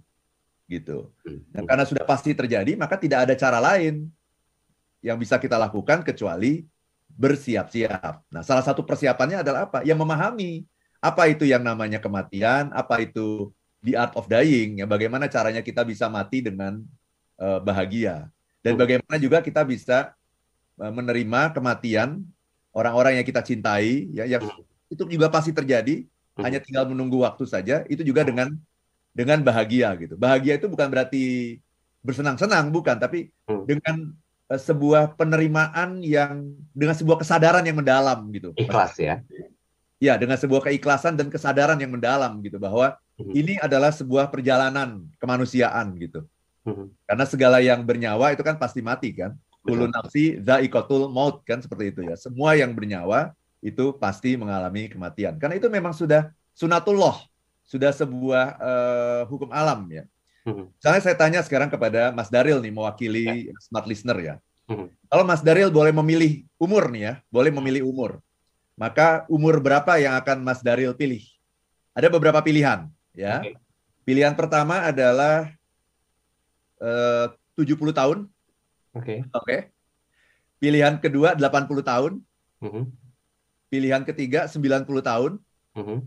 Gitu. 0.67 1.07
Dan 1.51 1.63
karena 1.67 1.83
sudah 1.83 2.03
pasti 2.07 2.31
terjadi, 2.31 2.75
maka 2.79 2.95
tidak 2.95 3.27
ada 3.27 3.35
cara 3.35 3.59
lain 3.59 4.07
yang 5.03 5.19
bisa 5.19 5.35
kita 5.39 5.59
lakukan 5.59 6.03
kecuali 6.03 6.63
bersiap-siap. 7.21 8.25
Nah, 8.33 8.41
salah 8.41 8.65
satu 8.65 8.81
persiapannya 8.81 9.45
adalah 9.45 9.69
apa? 9.69 9.85
Yang 9.85 9.99
memahami 10.01 10.51
apa 10.97 11.29
itu 11.29 11.45
yang 11.45 11.61
namanya 11.61 12.01
kematian, 12.01 12.73
apa 12.73 13.05
itu 13.05 13.53
the 13.85 13.93
art 13.93 14.13
of 14.17 14.25
dying, 14.25 14.81
ya 14.81 14.85
bagaimana 14.89 15.29
caranya 15.29 15.61
kita 15.61 15.85
bisa 15.85 16.09
mati 16.09 16.41
dengan 16.41 16.81
eh, 17.37 17.59
bahagia. 17.61 18.29
Dan 18.61 18.77
bagaimana 18.77 19.17
juga 19.21 19.41
kita 19.41 19.61
bisa 19.65 20.17
eh, 20.81 20.93
menerima 20.93 21.53
kematian 21.53 22.25
orang-orang 22.73 23.21
yang 23.21 23.25
kita 23.25 23.41
cintai, 23.45 24.09
ya 24.13 24.25
yang 24.25 24.41
itu 24.89 25.01
juga 25.05 25.29
pasti 25.29 25.53
terjadi, 25.53 26.05
hanya 26.41 26.57
tinggal 26.57 26.89
menunggu 26.89 27.21
waktu 27.21 27.45
saja. 27.45 27.85
Itu 27.85 28.01
juga 28.01 28.25
dengan 28.25 28.53
dengan 29.13 29.41
bahagia 29.45 29.93
gitu. 29.97 30.17
Bahagia 30.17 30.57
itu 30.57 30.65
bukan 30.69 30.87
berarti 30.89 31.57
bersenang-senang, 32.01 32.73
bukan, 32.73 32.97
tapi 32.97 33.29
dengan 33.69 34.09
sebuah 34.59 35.15
penerimaan 35.15 36.03
yang 36.03 36.51
dengan 36.75 36.95
sebuah 36.97 37.21
kesadaran 37.23 37.63
yang 37.63 37.77
mendalam 37.79 38.19
gitu. 38.33 38.51
Ikhlas 38.57 38.97
ya. 38.99 39.23
Ya, 40.01 40.17
dengan 40.17 40.33
sebuah 40.35 40.65
keikhlasan 40.65 41.13
dan 41.13 41.29
kesadaran 41.29 41.77
yang 41.77 41.93
mendalam 41.93 42.41
gitu 42.41 42.57
bahwa 42.57 42.97
Mhm. 43.21 43.31
ini 43.37 43.53
adalah 43.61 43.93
sebuah 43.93 44.33
perjalanan 44.33 45.05
kemanusiaan 45.21 45.93
gitu. 46.01 46.25
Mhm. 46.65 46.89
Karena 47.05 47.25
segala 47.29 47.57
yang 47.61 47.85
bernyawa 47.85 48.33
itu 48.33 48.41
kan 48.41 48.57
pasti 48.57 48.81
mati 48.81 49.13
kan. 49.13 49.37
Betul. 49.61 49.93
nafsi 49.93 50.41
dha'iqatul 50.41 51.05
maut 51.13 51.45
kan 51.45 51.61
seperti 51.61 51.93
itu 51.93 52.01
ya. 52.01 52.17
Semua 52.17 52.57
yang 52.57 52.73
bernyawa 52.73 53.29
itu 53.61 53.93
pasti 53.93 54.33
mengalami 54.33 54.89
kematian. 54.89 55.37
Karena 55.37 55.53
itu 55.53 55.69
memang 55.69 55.93
sudah 55.93 56.33
sunatullah, 56.57 57.21
sudah 57.61 57.93
sebuah 57.93 58.57
eh, 58.57 59.21
hukum 59.29 59.53
alam 59.53 59.85
ya. 59.93 60.09
Misalnya 60.45 61.01
saya 61.05 61.15
tanya 61.17 61.39
sekarang 61.45 61.69
kepada 61.69 62.09
Mas 62.09 62.29
Daril 62.33 62.57
nih 62.57 62.73
mewakili 62.73 63.53
smart 63.61 63.85
listener 63.85 64.17
ya. 64.17 64.35
Mhm. 64.65 64.89
Kalau 65.11 65.23
Mas 65.27 65.41
Daril 65.45 65.69
boleh 65.69 65.93
memilih 65.93 66.47
umur 66.57 66.89
nih 66.89 67.01
ya, 67.01 67.13
boleh 67.29 67.51
memilih 67.53 67.85
umur. 67.85 68.17
Maka 68.73 69.29
umur 69.29 69.61
berapa 69.61 70.01
yang 70.01 70.17
akan 70.17 70.41
Mas 70.41 70.65
Daril 70.65 70.95
pilih? 70.97 71.21
Ada 71.93 72.09
beberapa 72.09 72.41
pilihan 72.41 72.89
ya. 73.13 73.43
Oke. 73.43 73.53
Pilihan 74.01 74.33
pertama 74.33 74.81
adalah 74.81 75.53
eh, 76.81 77.27
70 77.53 77.93
tahun, 77.93 78.25
Oke. 78.97 79.21
oke. 79.29 79.57
Pilihan 80.57 80.97
kedua 80.97 81.37
80 81.37 81.85
tahun, 81.85 82.25
Mhm. 82.57 82.89
pilihan 83.69 84.01
ketiga 84.01 84.49
90 84.49 85.05
tahun, 85.05 85.37
Mhm. 85.77 86.01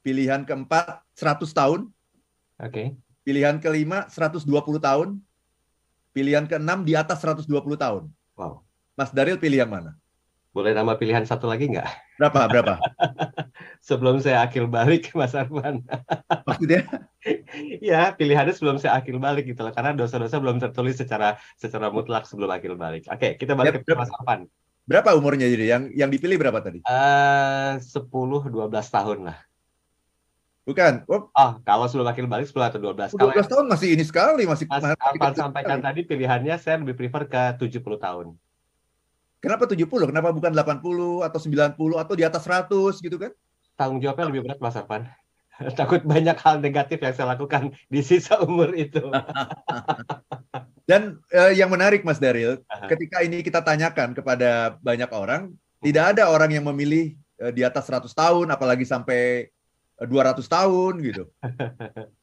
pilihan 0.00 0.48
keempat 0.48 1.04
100 1.12 1.52
tahun, 1.52 1.92
Oke. 2.56 2.96
Pilihan 3.28 3.60
kelima 3.60 4.08
120 4.08 4.48
tahun, 4.80 5.20
pilihan 6.16 6.48
keenam 6.48 6.80
di 6.80 6.96
atas 6.96 7.20
120 7.20 7.44
tahun. 7.76 8.08
Wow. 8.32 8.64
Mas 8.96 9.12
Daril 9.12 9.36
pilih 9.36 9.60
yang 9.60 9.68
mana? 9.68 10.00
Boleh 10.56 10.72
nama 10.72 10.96
pilihan 10.96 11.28
satu 11.28 11.44
lagi 11.44 11.68
nggak? 11.68 12.16
Berapa? 12.16 12.48
Berapa? 12.48 12.74
Sebelum 13.84 14.24
saya 14.24 14.48
akil 14.48 14.64
balik, 14.64 15.12
Mas 15.12 15.36
Arfan. 15.36 15.84
Maksudnya? 16.48 16.88
ya, 17.84 18.16
pilihannya 18.16 18.56
sebelum 18.56 18.80
saya 18.80 18.96
akil 18.96 19.20
balik 19.20 19.44
gitu 19.44 19.60
loh. 19.60 19.76
Karena 19.76 19.92
dosa-dosa 19.92 20.40
belum 20.40 20.56
tertulis 20.56 20.96
secara 20.96 21.36
secara 21.60 21.92
mutlak 21.92 22.24
sebelum 22.24 22.48
akil 22.48 22.80
balik. 22.80 23.04
Oke, 23.12 23.36
kita 23.36 23.52
balik 23.52 23.84
Ya, 23.84 23.84
ke 23.84 23.92
Mas 23.92 24.08
Arfan. 24.08 24.48
Berapa 24.88 25.12
umurnya 25.12 25.44
jadi? 25.52 25.68
Yang 25.68 25.82
yang 25.92 26.08
dipilih 26.08 26.40
berapa 26.40 26.64
tadi? 26.64 26.80
Eh, 26.80 27.72
10-12 27.76 28.48
tahun 28.88 29.18
lah. 29.28 29.38
Bukan. 30.68 31.08
Oh, 31.08 31.32
Oh, 31.32 31.52
kalau 31.64 31.88
sebelum 31.88 32.12
akil 32.12 32.28
balik 32.28 32.44
10 32.52 32.60
atau 32.60 32.76
12. 32.76 33.16
12 33.16 33.16
Kalau 33.16 33.32
tahun 33.48 33.66
masih 33.72 33.88
ini 33.96 34.04
sekali, 34.04 34.44
masih 34.44 34.68
Mas 34.68 34.84
kecil 34.84 35.40
sampaikan 35.40 35.80
sekali. 35.80 35.86
tadi 35.88 36.00
pilihannya 36.04 36.54
saya 36.60 36.76
lebih 36.84 37.00
prefer 37.00 37.24
ke 37.24 37.42
70 37.56 37.96
tahun. 37.96 38.36
Kenapa 39.40 39.64
70? 39.64 39.88
Kenapa 39.88 40.28
bukan 40.28 40.52
80 40.52 41.24
atau 41.24 41.38
90 41.40 41.96
atau 41.96 42.14
di 42.18 42.24
atas 42.26 42.44
100 42.44 43.00
gitu 43.00 43.16
kan? 43.16 43.32
Tanggung 43.80 44.02
jawabnya 44.04 44.28
lebih 44.28 44.44
berat 44.44 44.60
Mas 44.60 44.76
Arfan. 44.76 45.08
Takut 45.78 46.04
banyak 46.04 46.36
hal 46.36 46.60
negatif 46.60 47.00
yang 47.00 47.14
saya 47.16 47.32
lakukan 47.32 47.72
di 47.88 48.00
sisa 48.04 48.36
umur 48.44 48.76
itu. 48.76 49.00
Dan 50.88 51.20
eh, 51.32 51.52
yang 51.56 51.72
menarik 51.72 52.04
Mas 52.04 52.20
Daril, 52.20 52.60
Aha. 52.68 52.92
ketika 52.92 53.24
ini 53.24 53.40
kita 53.40 53.64
tanyakan 53.64 54.12
kepada 54.12 54.76
banyak 54.84 55.10
orang, 55.12 55.52
tidak 55.80 56.16
ada 56.16 56.28
orang 56.28 56.52
yang 56.52 56.64
memilih 56.68 57.16
eh, 57.40 57.52
di 57.56 57.64
atas 57.64 57.88
100 57.88 58.08
tahun, 58.12 58.46
apalagi 58.52 58.84
sampai 58.84 59.52
200 60.06 60.46
tahun 60.46 60.92
gitu. 61.02 61.24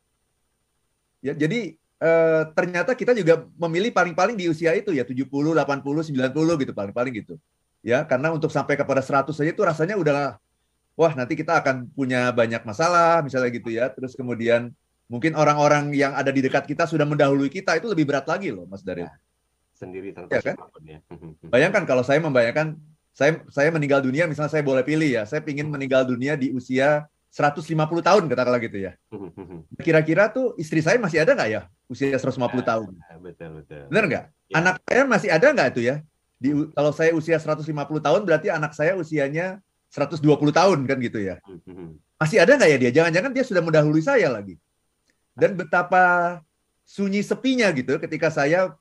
Ya, 1.26 1.34
jadi 1.34 1.74
eh, 2.06 2.44
ternyata 2.54 2.94
kita 2.94 3.18
juga 3.18 3.50
memilih 3.58 3.90
paling-paling 3.90 4.38
di 4.38 4.46
usia 4.46 4.78
itu 4.78 4.94
ya 4.94 5.02
70, 5.02 5.26
80, 5.26 6.14
90 6.14 6.62
gitu 6.62 6.70
paling-paling 6.70 7.14
gitu. 7.18 7.42
Ya, 7.82 8.06
karena 8.06 8.30
untuk 8.30 8.54
sampai 8.54 8.78
kepada 8.78 9.02
100 9.02 9.34
saja 9.34 9.50
itu 9.50 9.62
rasanya 9.66 9.98
udah 9.98 10.38
wah 10.94 11.14
nanti 11.18 11.34
kita 11.34 11.58
akan 11.66 11.90
punya 11.98 12.30
banyak 12.30 12.62
masalah 12.62 13.26
misalnya 13.26 13.50
gitu 13.50 13.74
ya. 13.74 13.90
Terus 13.90 14.14
kemudian 14.14 14.70
mungkin 15.10 15.34
orang-orang 15.34 15.98
yang 15.98 16.14
ada 16.14 16.30
di 16.30 16.46
dekat 16.46 16.70
kita 16.70 16.86
sudah 16.86 17.10
mendahului 17.10 17.50
kita 17.50 17.74
itu 17.78 17.90
lebih 17.90 18.06
berat 18.06 18.30
lagi 18.30 18.54
loh 18.54 18.70
Mas 18.70 18.86
Daril. 18.86 19.10
Sendiri 19.74 20.14
tanpa 20.14 20.30
Ya 20.30 20.46
kan? 20.46 20.56
siapa 20.62 20.70
pun 20.70 20.84
ya. 20.86 21.02
Bayangkan 21.54 21.90
kalau 21.90 22.06
saya 22.06 22.22
membayangkan 22.22 22.78
saya 23.18 23.42
saya 23.50 23.74
meninggal 23.74 24.06
dunia 24.06 24.30
misalnya 24.30 24.54
saya 24.54 24.62
boleh 24.62 24.86
pilih 24.86 25.10
ya, 25.10 25.26
saya 25.26 25.42
ingin 25.42 25.74
meninggal 25.74 26.06
dunia 26.06 26.38
di 26.38 26.54
usia 26.54 27.10
150 27.36 27.68
tahun 28.00 28.24
katakanlah 28.32 28.64
gitu 28.64 28.80
ya. 28.80 28.96
Kira-kira 29.86 30.32
tuh 30.32 30.56
istri 30.56 30.80
saya 30.80 30.96
masih 30.96 31.20
ada 31.20 31.36
nggak 31.36 31.50
ya 31.52 31.62
usia 31.92 32.16
150 32.16 32.40
tahun? 32.64 32.96
betul 33.20 33.60
betul. 33.60 33.84
Benar 33.92 34.04
nggak? 34.08 34.26
Ya. 34.48 34.56
Anak 34.56 34.76
saya 34.88 35.04
masih 35.04 35.30
ada 35.36 35.48
nggak 35.52 35.68
itu 35.76 35.82
ya? 35.84 35.96
Di 36.40 36.50
kalau 36.72 36.92
saya 36.96 37.12
usia 37.12 37.36
150 37.36 37.68
tahun 37.76 38.22
berarti 38.24 38.48
anak 38.48 38.72
saya 38.72 38.96
usianya 38.96 39.60
120 39.92 40.24
tahun 40.32 40.80
kan 40.88 40.98
gitu 41.04 41.20
ya. 41.20 41.36
Masih 42.16 42.40
ada 42.40 42.56
nggak 42.56 42.70
ya 42.72 42.78
dia? 42.80 42.92
Jangan-jangan 42.96 43.32
dia 43.36 43.44
sudah 43.44 43.60
mendahului 43.60 44.00
saya 44.00 44.32
lagi. 44.32 44.56
Dan 45.36 45.60
betapa 45.60 46.40
sunyi 46.88 47.20
sepinya 47.20 47.68
gitu 47.76 48.00
ketika 48.00 48.32
saya 48.32 48.72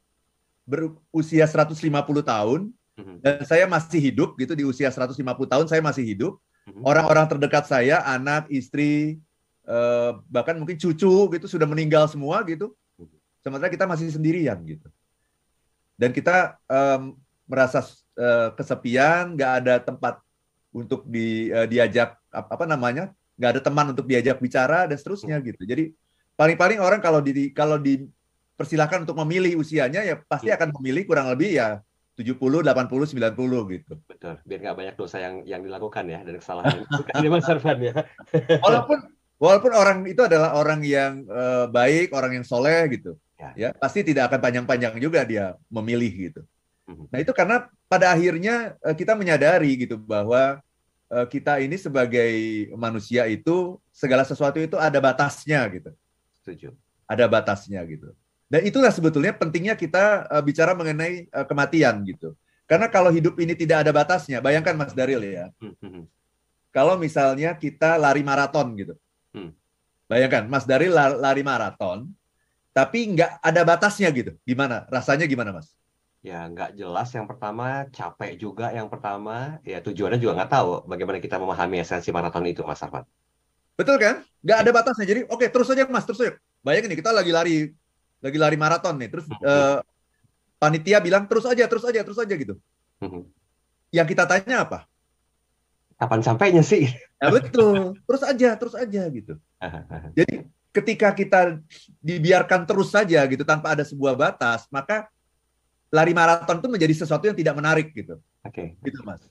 berusia 0.62 1.42
150 1.42 1.74
tahun 2.22 2.70
dan 3.18 3.42
saya 3.42 3.66
masih 3.66 3.98
hidup 3.98 4.38
gitu 4.38 4.54
di 4.54 4.62
usia 4.62 4.86
150 4.86 5.18
tahun 5.50 5.66
saya 5.66 5.82
masih 5.82 6.06
hidup. 6.06 6.38
Orang-orang 6.64 7.28
terdekat 7.28 7.68
saya, 7.68 8.00
anak, 8.08 8.48
istri, 8.48 9.20
eh, 9.68 10.10
bahkan 10.32 10.56
mungkin 10.56 10.80
cucu 10.80 11.28
gitu 11.36 11.46
sudah 11.48 11.68
meninggal 11.68 12.08
semua 12.08 12.40
gitu. 12.48 12.72
Sementara 13.44 13.68
kita 13.68 13.84
masih 13.84 14.08
sendirian 14.08 14.56
gitu. 14.64 14.88
Dan 16.00 16.10
kita 16.16 16.56
em, 16.64 17.12
merasa 17.44 17.84
eh, 18.16 18.48
kesepian, 18.56 19.36
nggak 19.36 19.52
ada 19.60 19.74
tempat 19.84 20.24
untuk 20.72 21.04
di, 21.04 21.52
eh, 21.52 21.68
diajak 21.68 22.16
apa, 22.32 22.48
apa 22.56 22.64
namanya, 22.64 23.04
nggak 23.36 23.50
ada 23.58 23.60
teman 23.60 23.86
untuk 23.92 24.08
diajak 24.08 24.40
bicara 24.40 24.88
dan 24.88 24.96
seterusnya 24.96 25.36
gitu. 25.44 25.60
Jadi 25.68 25.92
paling-paling 26.34 26.80
orang 26.80 26.98
kalau 26.98 27.20
di 27.22 27.52
kalau 27.54 27.78
dipersilahkan 27.78 29.06
untuk 29.06 29.20
memilih 29.22 29.60
usianya 29.60 30.02
ya 30.02 30.16
pasti 30.24 30.50
akan 30.50 30.74
memilih 30.80 31.06
kurang 31.06 31.30
lebih 31.30 31.60
ya 31.60 31.78
70, 32.14 32.62
80, 32.62 33.10
90 33.10 33.74
gitu. 33.74 33.94
Betul, 34.06 34.34
biar 34.46 34.58
nggak 34.62 34.76
banyak 34.78 34.94
dosa 34.94 35.18
yang 35.18 35.42
yang 35.42 35.60
dilakukan 35.66 36.06
ya 36.06 36.22
dan 36.22 36.34
kesalahan 36.38 36.86
dilakukan 36.86 37.12
ya 37.18 37.28
Mas 37.30 37.48
Arfan 37.50 37.78
ya. 37.82 37.94
Walaupun 38.64 38.98
walaupun 39.42 39.72
orang 39.74 39.98
itu 40.06 40.22
adalah 40.22 40.54
orang 40.54 40.80
yang 40.86 41.26
eh, 41.26 41.66
baik, 41.66 42.14
orang 42.14 42.38
yang 42.38 42.46
soleh 42.46 42.86
gitu, 42.94 43.18
Ya. 43.34 43.50
ya 43.58 43.68
pasti 43.74 44.06
tidak 44.06 44.30
akan 44.30 44.40
panjang-panjang 44.40 44.94
juga 45.02 45.26
dia 45.26 45.58
memilih 45.66 46.30
gitu. 46.30 46.40
Mhm. 46.86 47.10
Nah 47.10 47.18
itu 47.18 47.32
karena 47.34 47.66
pada 47.90 48.14
akhirnya 48.14 48.78
eh, 48.78 48.94
kita 48.94 49.18
menyadari 49.18 49.74
gitu 49.74 49.98
bahwa 49.98 50.62
eh, 51.10 51.26
kita 51.26 51.58
ini 51.58 51.74
sebagai 51.74 52.30
manusia 52.78 53.26
itu 53.26 53.82
segala 53.90 54.22
sesuatu 54.22 54.62
itu 54.62 54.78
ada 54.78 55.02
batasnya 55.02 55.66
gitu, 55.74 55.90
Setuju. 56.38 56.68
ada 57.10 57.24
batasnya 57.26 57.82
gitu. 57.90 58.14
Dan 58.48 58.60
itulah 58.68 58.92
sebetulnya 58.92 59.32
pentingnya 59.34 59.74
kita 59.74 60.30
eh, 60.30 60.42
bicara 60.44 60.72
mengenai 60.76 61.28
eh, 61.28 61.46
kematian 61.46 62.04
gitu. 62.06 62.36
Karena 62.64 62.88
kalau 62.88 63.12
hidup 63.12 63.36
ini 63.40 63.52
tidak 63.52 63.84
ada 63.84 63.92
batasnya, 63.92 64.40
bayangkan 64.40 64.72
Mas 64.72 64.96
Daril 64.96 65.20
ya, 65.20 65.52
kalau 66.72 66.96
misalnya 66.96 67.52
kita 67.60 68.00
lari 68.00 68.24
maraton 68.24 68.72
gitu. 68.72 68.96
Hmm. 69.36 69.52
Bayangkan, 70.04 70.44
Mas 70.48 70.68
Dari 70.68 70.92
lari 70.92 71.40
maraton, 71.40 72.12
tapi 72.76 73.08
nggak 73.16 73.40
ada 73.40 73.62
batasnya 73.64 74.12
gitu. 74.12 74.36
Gimana? 74.44 74.84
Rasanya 74.92 75.24
gimana, 75.24 75.56
Mas? 75.56 75.72
Ya, 76.20 76.44
nggak 76.48 76.76
jelas 76.76 77.08
yang 77.12 77.28
pertama, 77.28 77.88
capek 77.88 78.36
juga 78.36 78.72
yang 78.72 78.88
pertama. 78.92 79.60
Ya, 79.64 79.80
tujuannya 79.80 80.20
juga 80.20 80.40
nggak 80.40 80.52
tahu 80.52 80.70
bagaimana 80.88 81.20
kita 81.20 81.36
memahami 81.40 81.80
esensi 81.80 82.12
maraton 82.12 82.44
itu, 82.44 82.60
Mas 82.64 82.80
Arfan. 82.84 83.04
Betul 83.76 83.96
kan? 83.96 84.24
Nggak 84.44 84.58
ada 84.60 84.70
batasnya. 84.70 85.06
Jadi, 85.08 85.20
oke, 85.28 85.46
terus 85.48 85.68
aja, 85.72 85.84
Mas, 85.88 86.04
terus 86.04 86.20
aja. 86.20 86.32
Bayangin 86.60 86.92
nih, 86.92 86.98
kita 87.00 87.10
lagi 87.12 87.32
lari, 87.32 87.56
lagi 88.24 88.38
lari 88.40 88.56
maraton 88.56 88.96
nih. 88.96 89.12
Terus 89.12 89.26
uh, 89.44 89.84
panitia 90.56 91.04
bilang, 91.04 91.28
terus 91.28 91.44
aja, 91.44 91.68
terus 91.68 91.84
aja, 91.84 92.00
terus 92.00 92.16
aja 92.16 92.34
gitu. 92.34 92.56
Hmm. 93.04 93.28
Yang 93.92 94.16
kita 94.16 94.24
tanya 94.24 94.64
apa? 94.64 94.88
Kapan 96.00 96.24
sampainya 96.24 96.64
sih? 96.64 96.88
Ya 97.20 97.28
betul, 97.28 98.00
terus 98.08 98.22
aja, 98.24 98.48
terus 98.56 98.74
aja 98.74 99.02
gitu. 99.12 99.36
Jadi 100.18 100.48
ketika 100.74 101.14
kita 101.14 101.40
dibiarkan 102.02 102.66
terus 102.66 102.90
saja 102.90 103.22
gitu 103.28 103.46
tanpa 103.46 103.76
ada 103.76 103.84
sebuah 103.86 104.16
batas, 104.18 104.66
maka 104.72 105.06
lari 105.94 106.10
maraton 106.10 106.58
itu 106.58 106.68
menjadi 106.72 106.94
sesuatu 107.06 107.30
yang 107.30 107.38
tidak 107.38 107.54
menarik 107.54 107.94
gitu. 107.94 108.18
Oke. 108.42 108.74
Okay. 108.74 108.90
Gitu 108.90 109.04
mas. 109.06 109.22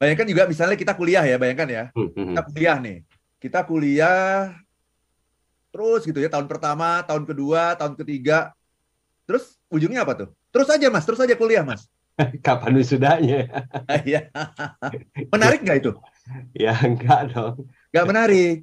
Bayangkan 0.00 0.28
juga 0.28 0.44
misalnya 0.48 0.76
kita 0.76 0.92
kuliah 0.92 1.24
ya, 1.24 1.36
bayangkan 1.40 1.68
ya, 1.68 1.84
hmm, 1.92 1.96
hmm, 1.96 2.12
hmm. 2.12 2.26
kita 2.32 2.42
kuliah 2.52 2.76
nih, 2.80 2.98
kita 3.40 3.60
kuliah 3.64 4.52
terus 5.76 6.08
gitu 6.08 6.16
ya 6.24 6.32
tahun 6.32 6.48
pertama, 6.48 7.04
tahun 7.04 7.28
kedua, 7.28 7.76
tahun 7.76 8.00
ketiga, 8.00 8.56
terus 9.28 9.60
ujungnya 9.68 10.08
apa 10.08 10.24
tuh? 10.24 10.28
Terus 10.48 10.72
aja 10.72 10.88
mas, 10.88 11.04
terus 11.04 11.20
aja 11.20 11.36
kuliah 11.36 11.60
mas. 11.60 11.84
Kapan 12.46 12.80
wisudanya? 12.80 13.44
Iya. 14.08 14.32
menarik 15.28 15.60
nggak 15.60 15.78
itu? 15.84 15.92
Ya 16.56 16.74
enggak 16.80 17.36
dong. 17.36 17.68
Nggak 17.92 18.06
menarik. 18.08 18.56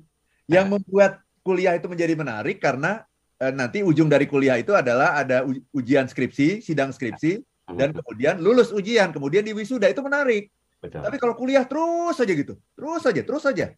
Yang 0.50 0.68
membuat 0.68 1.22
kuliah 1.46 1.78
itu 1.78 1.88
menjadi 1.88 2.18
menarik 2.18 2.58
karena 2.58 3.06
eh, 3.38 3.54
nanti 3.54 3.86
ujung 3.86 4.10
dari 4.10 4.26
kuliah 4.26 4.58
itu 4.58 4.74
adalah 4.74 5.22
ada 5.22 5.46
ujian 5.72 6.10
skripsi, 6.10 6.60
sidang 6.66 6.92
skripsi, 6.92 7.40
dan 7.72 7.96
kemudian 7.96 8.42
lulus 8.44 8.76
ujian, 8.76 9.16
kemudian 9.16 9.46
di 9.46 9.56
wisuda 9.56 9.88
itu 9.88 10.04
menarik. 10.04 10.52
Betul. 10.84 11.00
Tapi 11.00 11.16
kalau 11.16 11.40
kuliah 11.40 11.64
terus 11.64 12.20
saja 12.20 12.34
gitu, 12.36 12.60
terus 12.76 13.00
saja, 13.00 13.22
terus 13.24 13.44
saja, 13.48 13.72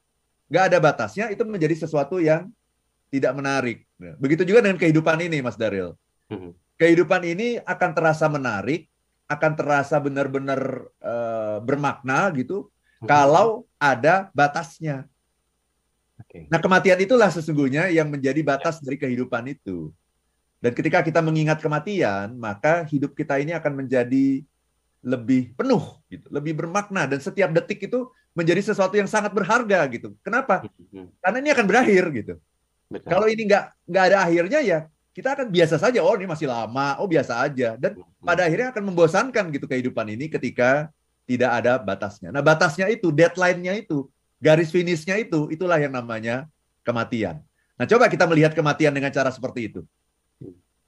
nggak 0.50 0.64
ada 0.74 0.78
batasnya, 0.82 1.30
itu 1.30 1.46
menjadi 1.46 1.86
sesuatu 1.86 2.18
yang 2.18 2.50
tidak 3.18 3.34
menarik. 3.36 3.88
Begitu 4.20 4.44
juga 4.44 4.66
dengan 4.66 4.80
kehidupan 4.80 5.18
ini, 5.24 5.40
Mas 5.40 5.56
Daril. 5.56 5.96
Kehidupan 6.76 7.24
ini 7.24 7.62
akan 7.64 7.92
terasa 7.96 8.28
menarik 8.28 8.92
akan 9.26 9.52
terasa 9.58 9.98
benar-benar 9.98 10.86
uh, 11.02 11.58
bermakna 11.66 12.30
gitu 12.38 12.70
hmm. 13.02 13.10
kalau 13.10 13.66
ada 13.82 14.30
batasnya. 14.38 15.10
Okay. 16.26 16.48
Nah, 16.48 16.62
kematian 16.62 17.02
itulah 17.02 17.28
sesungguhnya 17.28 17.92
yang 17.92 18.08
menjadi 18.08 18.40
batas 18.46 18.80
dari 18.80 18.96
kehidupan 18.96 19.52
itu. 19.52 19.92
Dan 20.62 20.72
ketika 20.72 21.04
kita 21.04 21.20
mengingat 21.20 21.60
kematian, 21.60 22.40
maka 22.40 22.88
hidup 22.88 23.14
kita 23.14 23.38
ini 23.38 23.52
akan 23.54 23.86
menjadi 23.86 24.42
lebih 25.06 25.54
penuh 25.54 26.02
gitu, 26.10 26.26
lebih 26.34 26.58
bermakna 26.58 27.06
dan 27.06 27.22
setiap 27.22 27.54
detik 27.54 27.86
itu 27.86 28.10
menjadi 28.34 28.74
sesuatu 28.74 28.98
yang 28.98 29.06
sangat 29.06 29.30
berharga 29.36 29.86
gitu. 29.94 30.18
Kenapa? 30.26 30.66
Hmm. 30.90 31.14
Karena 31.22 31.38
ini 31.44 31.50
akan 31.54 31.66
berakhir 31.70 32.04
gitu. 32.14 32.36
Betul. 32.96 33.10
Kalau 33.12 33.28
ini 33.28 33.44
nggak 33.44 33.64
nggak 33.92 34.04
ada 34.08 34.18
akhirnya 34.24 34.60
ya 34.64 34.80
kita 35.16 35.32
akan 35.32 35.48
biasa 35.48 35.80
saja, 35.80 36.04
oh 36.04 36.12
ini 36.20 36.28
masih 36.28 36.52
lama, 36.52 37.00
oh 37.00 37.08
biasa 37.08 37.40
aja. 37.40 37.80
Dan 37.80 38.04
pada 38.20 38.44
akhirnya 38.44 38.76
akan 38.76 38.84
membosankan 38.92 39.48
gitu 39.56 39.64
kehidupan 39.64 40.12
ini 40.12 40.28
ketika 40.28 40.92
tidak 41.24 41.52
ada 41.56 41.80
batasnya. 41.80 42.36
Nah 42.36 42.44
batasnya 42.44 42.92
itu, 42.92 43.16
deadline-nya 43.16 43.80
itu, 43.80 44.12
garis 44.44 44.76
finishnya 44.76 45.16
itu, 45.16 45.48
itulah 45.56 45.80
yang 45.80 45.96
namanya 45.96 46.52
kematian. 46.84 47.40
Nah 47.80 47.88
coba 47.88 48.12
kita 48.12 48.28
melihat 48.28 48.52
kematian 48.52 48.92
dengan 48.92 49.08
cara 49.08 49.32
seperti 49.32 49.72
itu. 49.72 49.82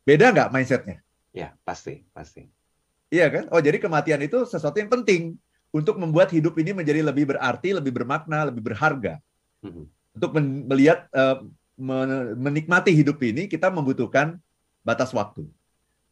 Beda 0.04 0.36
nggak 0.36 0.52
mindsetnya? 0.52 1.00
Ya, 1.32 1.56
pasti, 1.64 2.04
pasti. 2.12 2.52
Iya 3.08 3.32
kan? 3.32 3.44
Oh 3.56 3.64
jadi 3.64 3.80
kematian 3.80 4.20
itu 4.28 4.44
sesuatu 4.44 4.76
yang 4.76 4.92
penting 4.92 5.40
untuk 5.72 5.96
membuat 5.96 6.36
hidup 6.36 6.60
ini 6.60 6.76
menjadi 6.76 7.00
lebih 7.00 7.32
berarti, 7.32 7.72
lebih 7.72 7.96
bermakna, 7.96 8.52
lebih 8.52 8.60
berharga. 8.60 9.24
Hmm. 9.64 9.88
Untuk 10.12 10.36
melihat 10.68 11.08
uh, 11.16 11.48
menikmati 12.36 12.90
hidup 12.92 13.22
ini 13.22 13.46
kita 13.46 13.70
membutuhkan 13.70 14.42
batas 14.82 15.14
waktu. 15.14 15.46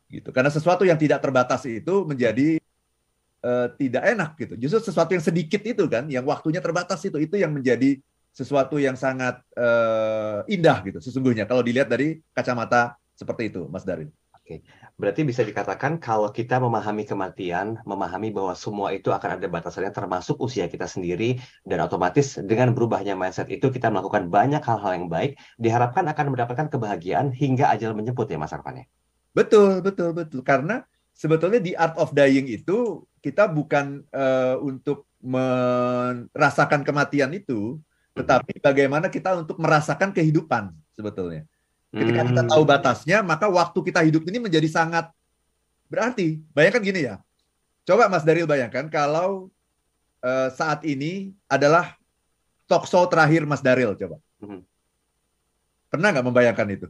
Gitu. 0.07 0.29
Karena 0.29 0.53
sesuatu 0.53 0.85
yang 0.85 0.95
tidak 1.01 1.19
terbatas 1.19 1.65
itu 1.65 2.05
menjadi 2.05 2.61
uh, 3.41 3.67
tidak 3.73 4.03
enak 4.05 4.31
gitu. 4.37 4.53
Justru 4.61 4.93
sesuatu 4.93 5.11
yang 5.17 5.25
sedikit 5.25 5.61
itu 5.65 5.89
kan, 5.89 6.05
yang 6.05 6.23
waktunya 6.23 6.61
terbatas 6.61 7.01
itu 7.03 7.17
itu 7.17 7.35
yang 7.41 7.49
menjadi 7.49 7.97
sesuatu 8.35 8.75
yang 8.75 8.99
sangat 8.99 9.39
uh, 9.55 10.43
indah 10.51 10.83
gitu 10.83 10.99
sesungguhnya 10.99 11.47
kalau 11.47 11.63
dilihat 11.63 11.87
dari 11.87 12.19
kacamata 12.35 12.99
seperti 13.15 13.47
itu, 13.47 13.63
Mas 13.71 13.87
Darin. 13.87 14.11
Oke, 14.45 14.61
berarti 14.93 15.25
bisa 15.25 15.41
dikatakan 15.41 15.97
kalau 15.97 16.29
kita 16.29 16.61
memahami 16.61 17.01
kematian, 17.01 17.81
memahami 17.81 18.29
bahwa 18.29 18.53
semua 18.53 18.93
itu 18.93 19.09
akan 19.09 19.41
ada 19.41 19.49
batasannya 19.49 19.89
termasuk 19.89 20.37
usia 20.37 20.69
kita 20.69 20.85
sendiri, 20.85 21.41
dan 21.65 21.81
otomatis 21.81 22.37
dengan 22.37 22.69
berubahnya 22.77 23.17
mindset 23.17 23.49
itu 23.49 23.73
kita 23.73 23.89
melakukan 23.89 24.29
banyak 24.29 24.61
hal-hal 24.61 25.01
yang 25.01 25.09
baik, 25.09 25.33
diharapkan 25.57 26.05
akan 26.05 26.37
mendapatkan 26.37 26.69
kebahagiaan 26.69 27.33
hingga 27.33 27.73
ajal 27.73 27.97
menjemput 27.97 28.29
ya 28.29 28.37
Mas 28.37 28.53
Arfan 28.53 28.85
ya? 28.85 28.85
Betul, 29.33 29.81
betul, 29.81 30.13
betul. 30.13 30.45
Karena 30.45 30.85
sebetulnya 31.09 31.57
di 31.57 31.73
art 31.73 31.97
of 31.97 32.13
dying 32.13 32.45
itu 32.45 33.01
kita 33.25 33.49
bukan 33.49 34.05
uh, 34.13 34.61
untuk 34.61 35.09
merasakan 35.25 36.85
kematian 36.85 37.33
itu, 37.33 37.81
tetapi 38.13 38.61
bagaimana 38.61 39.09
kita 39.09 39.41
untuk 39.41 39.57
merasakan 39.57 40.13
kehidupan 40.13 40.69
sebetulnya. 40.93 41.49
Ketika 41.95 42.21
kita 42.27 42.43
hmm. 42.43 42.51
tahu 42.51 42.63
batasnya, 42.67 43.23
maka 43.23 43.47
waktu 43.47 43.79
kita 43.79 44.03
hidup 44.03 44.27
ini 44.27 44.43
menjadi 44.43 44.67
sangat 44.67 45.07
berarti. 45.87 46.43
Bayangkan 46.51 46.83
gini 46.83 47.07
ya. 47.07 47.23
Coba 47.87 48.11
Mas 48.11 48.27
Daril 48.27 48.43
bayangkan 48.43 48.91
kalau 48.91 49.47
uh, 50.19 50.49
saat 50.51 50.83
ini 50.83 51.31
adalah 51.47 51.95
talk 52.67 52.83
show 52.83 53.07
terakhir 53.07 53.47
Mas 53.47 53.63
Daril 53.63 53.95
coba. 53.95 54.19
Hmm. 54.43 54.59
Pernah 55.87 56.11
nggak 56.11 56.27
membayangkan 56.27 56.67
itu? 56.67 56.87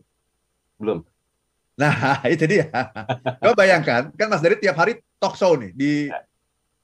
Belum. 0.81 1.05
Nah, 1.77 1.93
itu 2.33 2.49
dia. 2.49 2.73
Coba 3.37 3.53
bayangkan, 3.53 4.09
kan 4.17 4.27
Mas 4.31 4.41
Daril 4.41 4.57
tiap 4.57 4.73
hari 4.73 5.05
talk 5.21 5.37
show 5.37 5.53
nih 5.53 5.69
di 5.77 6.09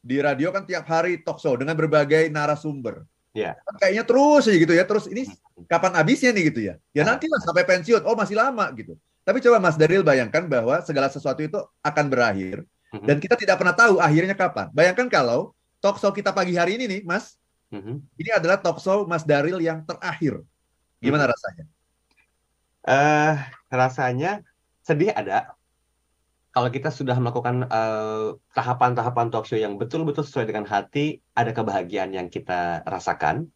di 0.02 0.18
radio 0.22 0.54
kan 0.54 0.62
tiap 0.62 0.86
hari 0.86 1.26
talk 1.26 1.42
show 1.42 1.58
dengan 1.58 1.74
berbagai 1.74 2.30
narasumber. 2.30 3.02
Ya. 3.32 3.56
Kayaknya 3.80 4.04
terus 4.04 4.44
aja 4.48 4.58
gitu 4.60 4.74
ya. 4.76 4.84
Terus 4.84 5.06
ini 5.08 5.28
kapan 5.72 5.96
habisnya 5.96 6.36
nih 6.36 6.44
gitu 6.52 6.60
ya? 6.64 6.76
Ya 6.92 7.04
nanti 7.08 7.32
lah 7.32 7.40
sampai 7.44 7.64
pensiun. 7.64 8.04
Oh 8.04 8.16
masih 8.16 8.36
lama 8.36 8.68
gitu. 8.76 9.00
Tapi 9.22 9.38
coba 9.38 9.62
Mas 9.62 9.78
Daril 9.78 10.02
bayangkan 10.02 10.50
bahwa 10.50 10.82
segala 10.82 11.08
sesuatu 11.08 11.46
itu 11.46 11.60
akan 11.86 12.06
berakhir 12.10 12.66
mm-hmm. 12.66 13.06
dan 13.06 13.18
kita 13.22 13.38
tidak 13.38 13.56
pernah 13.62 13.76
tahu 13.78 14.02
akhirnya 14.02 14.34
kapan. 14.34 14.74
Bayangkan 14.74 15.08
kalau 15.14 15.54
talk 15.78 16.02
show 16.02 16.10
kita 16.10 16.34
pagi 16.34 16.58
hari 16.58 16.82
ini 16.82 16.90
nih, 16.90 17.02
Mas, 17.06 17.38
mm-hmm. 17.70 17.96
ini 18.18 18.30
adalah 18.34 18.58
talk 18.58 18.82
show 18.82 19.06
Mas 19.06 19.22
Daril 19.22 19.62
yang 19.62 19.86
terakhir. 19.86 20.42
Gimana 20.98 21.30
mm-hmm. 21.30 21.34
rasanya? 21.38 21.66
Uh, 22.82 23.36
rasanya 23.70 24.32
sedih 24.82 25.14
ada, 25.14 25.54
kalau 26.52 26.68
kita 26.68 26.92
sudah 26.92 27.16
melakukan 27.16 27.64
eh, 27.64 28.28
tahapan-tahapan 28.52 29.28
talk 29.32 29.48
show 29.48 29.56
yang 29.56 29.80
betul-betul 29.80 30.28
sesuai 30.28 30.52
dengan 30.52 30.68
hati, 30.68 31.24
ada 31.32 31.56
kebahagiaan 31.56 32.12
yang 32.12 32.28
kita 32.28 32.84
rasakan 32.84 33.48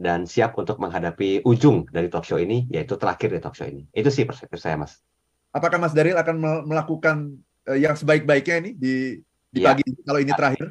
dan 0.00 0.26
siap 0.26 0.58
untuk 0.58 0.82
menghadapi 0.82 1.46
ujung 1.46 1.86
dari 1.94 2.10
talk 2.10 2.26
show 2.26 2.42
ini, 2.42 2.66
yaitu 2.72 2.98
terakhir 2.98 3.30
di 3.30 3.40
talk 3.40 3.54
show 3.54 3.70
ini. 3.70 3.86
Itu 3.94 4.10
sih 4.10 4.26
perspektif 4.26 4.58
saya, 4.58 4.74
Mas. 4.74 4.98
Apakah 5.54 5.78
Mas 5.78 5.94
Daril 5.94 6.18
akan 6.18 6.66
melakukan 6.66 7.38
uh, 7.70 7.78
yang 7.78 7.94
sebaik-baiknya 7.94 8.56
ini 8.66 8.70
di 8.74 8.94
di 9.50 9.60
ya, 9.62 9.74
pagi 9.74 9.86
kalau 10.02 10.20
ini 10.22 10.32
terakhir? 10.34 10.66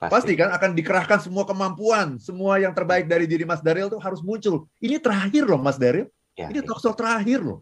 Pasti. 0.00 0.12
pasti 0.16 0.32
kan 0.32 0.48
akan 0.56 0.70
dikerahkan 0.72 1.18
semua 1.20 1.44
kemampuan, 1.44 2.16
semua 2.16 2.56
yang 2.56 2.72
terbaik 2.72 3.04
dari 3.04 3.28
diri 3.28 3.44
Mas 3.44 3.60
Daril 3.60 3.92
itu 3.92 4.00
harus 4.00 4.24
muncul. 4.24 4.64
Ini 4.80 4.96
terakhir 4.96 5.44
loh, 5.44 5.60
Mas 5.60 5.76
Daril. 5.76 6.08
Ya, 6.32 6.48
ini 6.48 6.64
ya. 6.64 6.66
talk 6.66 6.80
show 6.80 6.96
terakhir 6.96 7.44
loh. 7.44 7.60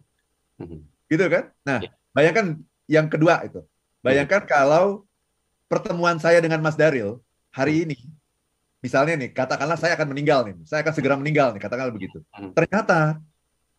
Mhm. 0.55 0.87
Gitu 1.11 1.25
kan? 1.27 1.51
Nah, 1.67 1.83
ya. 1.83 1.91
bayangkan 2.15 2.63
yang 2.89 3.05
kedua 3.05 3.45
itu. 3.45 3.61
Bayangkan 4.01 4.41
hmm. 4.43 4.49
kalau 4.49 5.05
pertemuan 5.69 6.17
saya 6.17 6.41
dengan 6.41 6.57
Mas 6.65 6.73
Daril 6.73 7.21
hari 7.53 7.79
hmm. 7.79 7.83
ini, 7.85 7.99
misalnya 8.81 9.13
nih, 9.13 9.29
katakanlah 9.29 9.77
saya 9.77 9.93
akan 9.93 10.09
meninggal 10.09 10.49
nih, 10.49 10.57
saya 10.65 10.81
akan 10.81 10.93
segera 10.97 11.13
meninggal 11.13 11.53
nih, 11.53 11.61
katakanlah 11.61 11.93
begitu. 11.93 12.25
Hmm. 12.33 12.51
Ternyata 12.57 13.21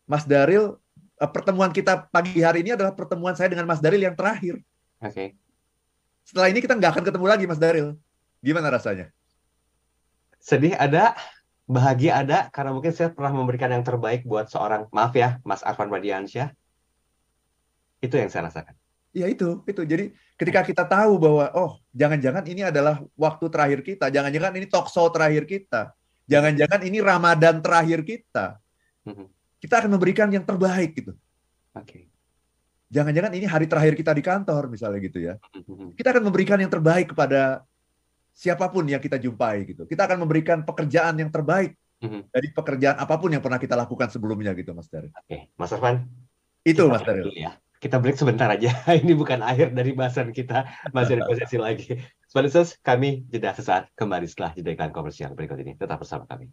Mas 0.07 0.23
Daril, 0.23 0.79
eh, 1.19 1.31
pertemuan 1.35 1.75
kita 1.75 2.07
pagi 2.07 2.39
hari 2.39 2.63
ini 2.63 2.79
adalah 2.79 2.95
pertemuan 2.95 3.35
saya 3.35 3.51
dengan 3.51 3.67
Mas 3.67 3.83
Daril 3.83 4.07
yang 4.07 4.15
terakhir. 4.15 4.63
Oke. 5.03 5.11
Okay. 5.11 5.29
Setelah 6.23 6.47
ini 6.47 6.63
kita 6.63 6.79
nggak 6.79 6.95
akan 6.95 7.05
ketemu 7.11 7.27
lagi 7.27 7.45
Mas 7.51 7.59
Daril. 7.59 7.99
Gimana 8.39 8.71
rasanya? 8.71 9.11
Sedih 10.39 10.79
ada, 10.79 11.19
bahagia 11.67 12.23
ada, 12.23 12.47
karena 12.55 12.71
mungkin 12.73 12.95
saya 12.95 13.11
pernah 13.11 13.35
memberikan 13.35 13.69
yang 13.69 13.83
terbaik 13.83 14.23
buat 14.25 14.49
seorang, 14.49 14.87
maaf 14.95 15.13
ya, 15.13 15.43
Mas 15.43 15.61
Arfan 15.67 15.91
Badiansyah. 15.91 16.55
Itu 18.01 18.17
yang 18.17 18.33
saya 18.33 18.49
rasakan. 18.49 18.73
Ya 19.11 19.27
itu, 19.27 19.59
itu. 19.67 19.83
Jadi 19.83 20.15
ketika 20.39 20.63
kita 20.63 20.85
tahu 20.87 21.19
bahwa 21.19 21.51
oh, 21.59 21.83
jangan-jangan 21.91 22.47
ini 22.47 22.63
adalah 22.63 23.03
waktu 23.19 23.47
terakhir 23.51 23.81
kita, 23.83 24.07
jangan-jangan 24.07 24.55
ini 24.55 24.67
talk 24.71 24.87
show 24.87 25.11
terakhir 25.11 25.51
kita, 25.51 25.91
jangan-jangan 26.31 26.81
ini 26.87 26.99
Ramadan 27.03 27.59
terakhir 27.59 28.07
kita. 28.07 28.59
Mhm. 29.01 29.27
kita 29.61 29.77
akan 29.77 29.93
memberikan 29.93 30.29
yang 30.33 30.41
terbaik 30.41 30.97
gitu. 30.97 31.13
Oke. 31.77 32.09
Jangan-jangan 32.89 33.33
ini 33.37 33.45
hari 33.45 33.69
terakhir 33.69 33.93
kita 33.93 34.17
di 34.17 34.25
kantor 34.25 34.73
misalnya 34.73 35.01
gitu 35.05 35.21
ya. 35.21 35.37
Mhm. 35.53 35.95
Kita 36.01 36.17
akan 36.17 36.25
memberikan 36.25 36.57
yang 36.57 36.73
terbaik 36.73 37.13
kepada 37.13 37.61
siapa 38.33 38.73
pun 38.73 38.89
yang 38.89 39.03
kita 39.05 39.21
jumpai 39.21 39.69
gitu. 39.69 39.85
Kita 39.85 40.09
akan 40.09 40.25
memberikan 40.25 40.65
pekerjaan 40.65 41.13
yang 41.21 41.29
terbaik 41.29 41.77
Mhm. 42.01 42.33
dari 42.33 42.49
pekerjaan 42.57 42.97
apa 42.97 43.15
pun 43.21 43.29
yang 43.29 43.45
pernah 43.45 43.61
kita 43.61 43.77
lakukan 43.77 44.09
sebelumnya 44.09 44.57
gitu 44.57 44.73
Mas 44.73 44.89
Daryl. 44.89 45.13
Oke, 45.13 45.53
Mas 45.61 45.71
Arfan. 45.77 46.09
Itu 46.65 46.89
Mas 46.89 47.05
dulu 47.05 47.37
ya. 47.37 47.61
Kita 47.81 47.97
break 47.97 48.21
sebentar 48.21 48.45
aja. 48.53 48.71
Ini 49.01 49.17
bukan 49.17 49.41
akhir 49.41 49.73
dari 49.73 49.97
bahasan 49.97 50.37
kita. 50.37 50.69
Masih 50.93 51.17
ada 51.17 51.33
sesi 51.33 51.57
lagi. 51.57 51.97
Sponsors, 52.29 52.77
kami 52.85 53.25
jeda 53.33 53.57
sesaat 53.57 53.89
kembali 53.97 54.29
setelah 54.29 54.53
jeda 54.53 54.77
iklan 54.77 54.93
komersial 54.93 55.33
berikut 55.33 55.57
ini. 55.59 55.75
Tetap 55.75 55.99
bersama 55.99 56.29
kami. 56.29 56.53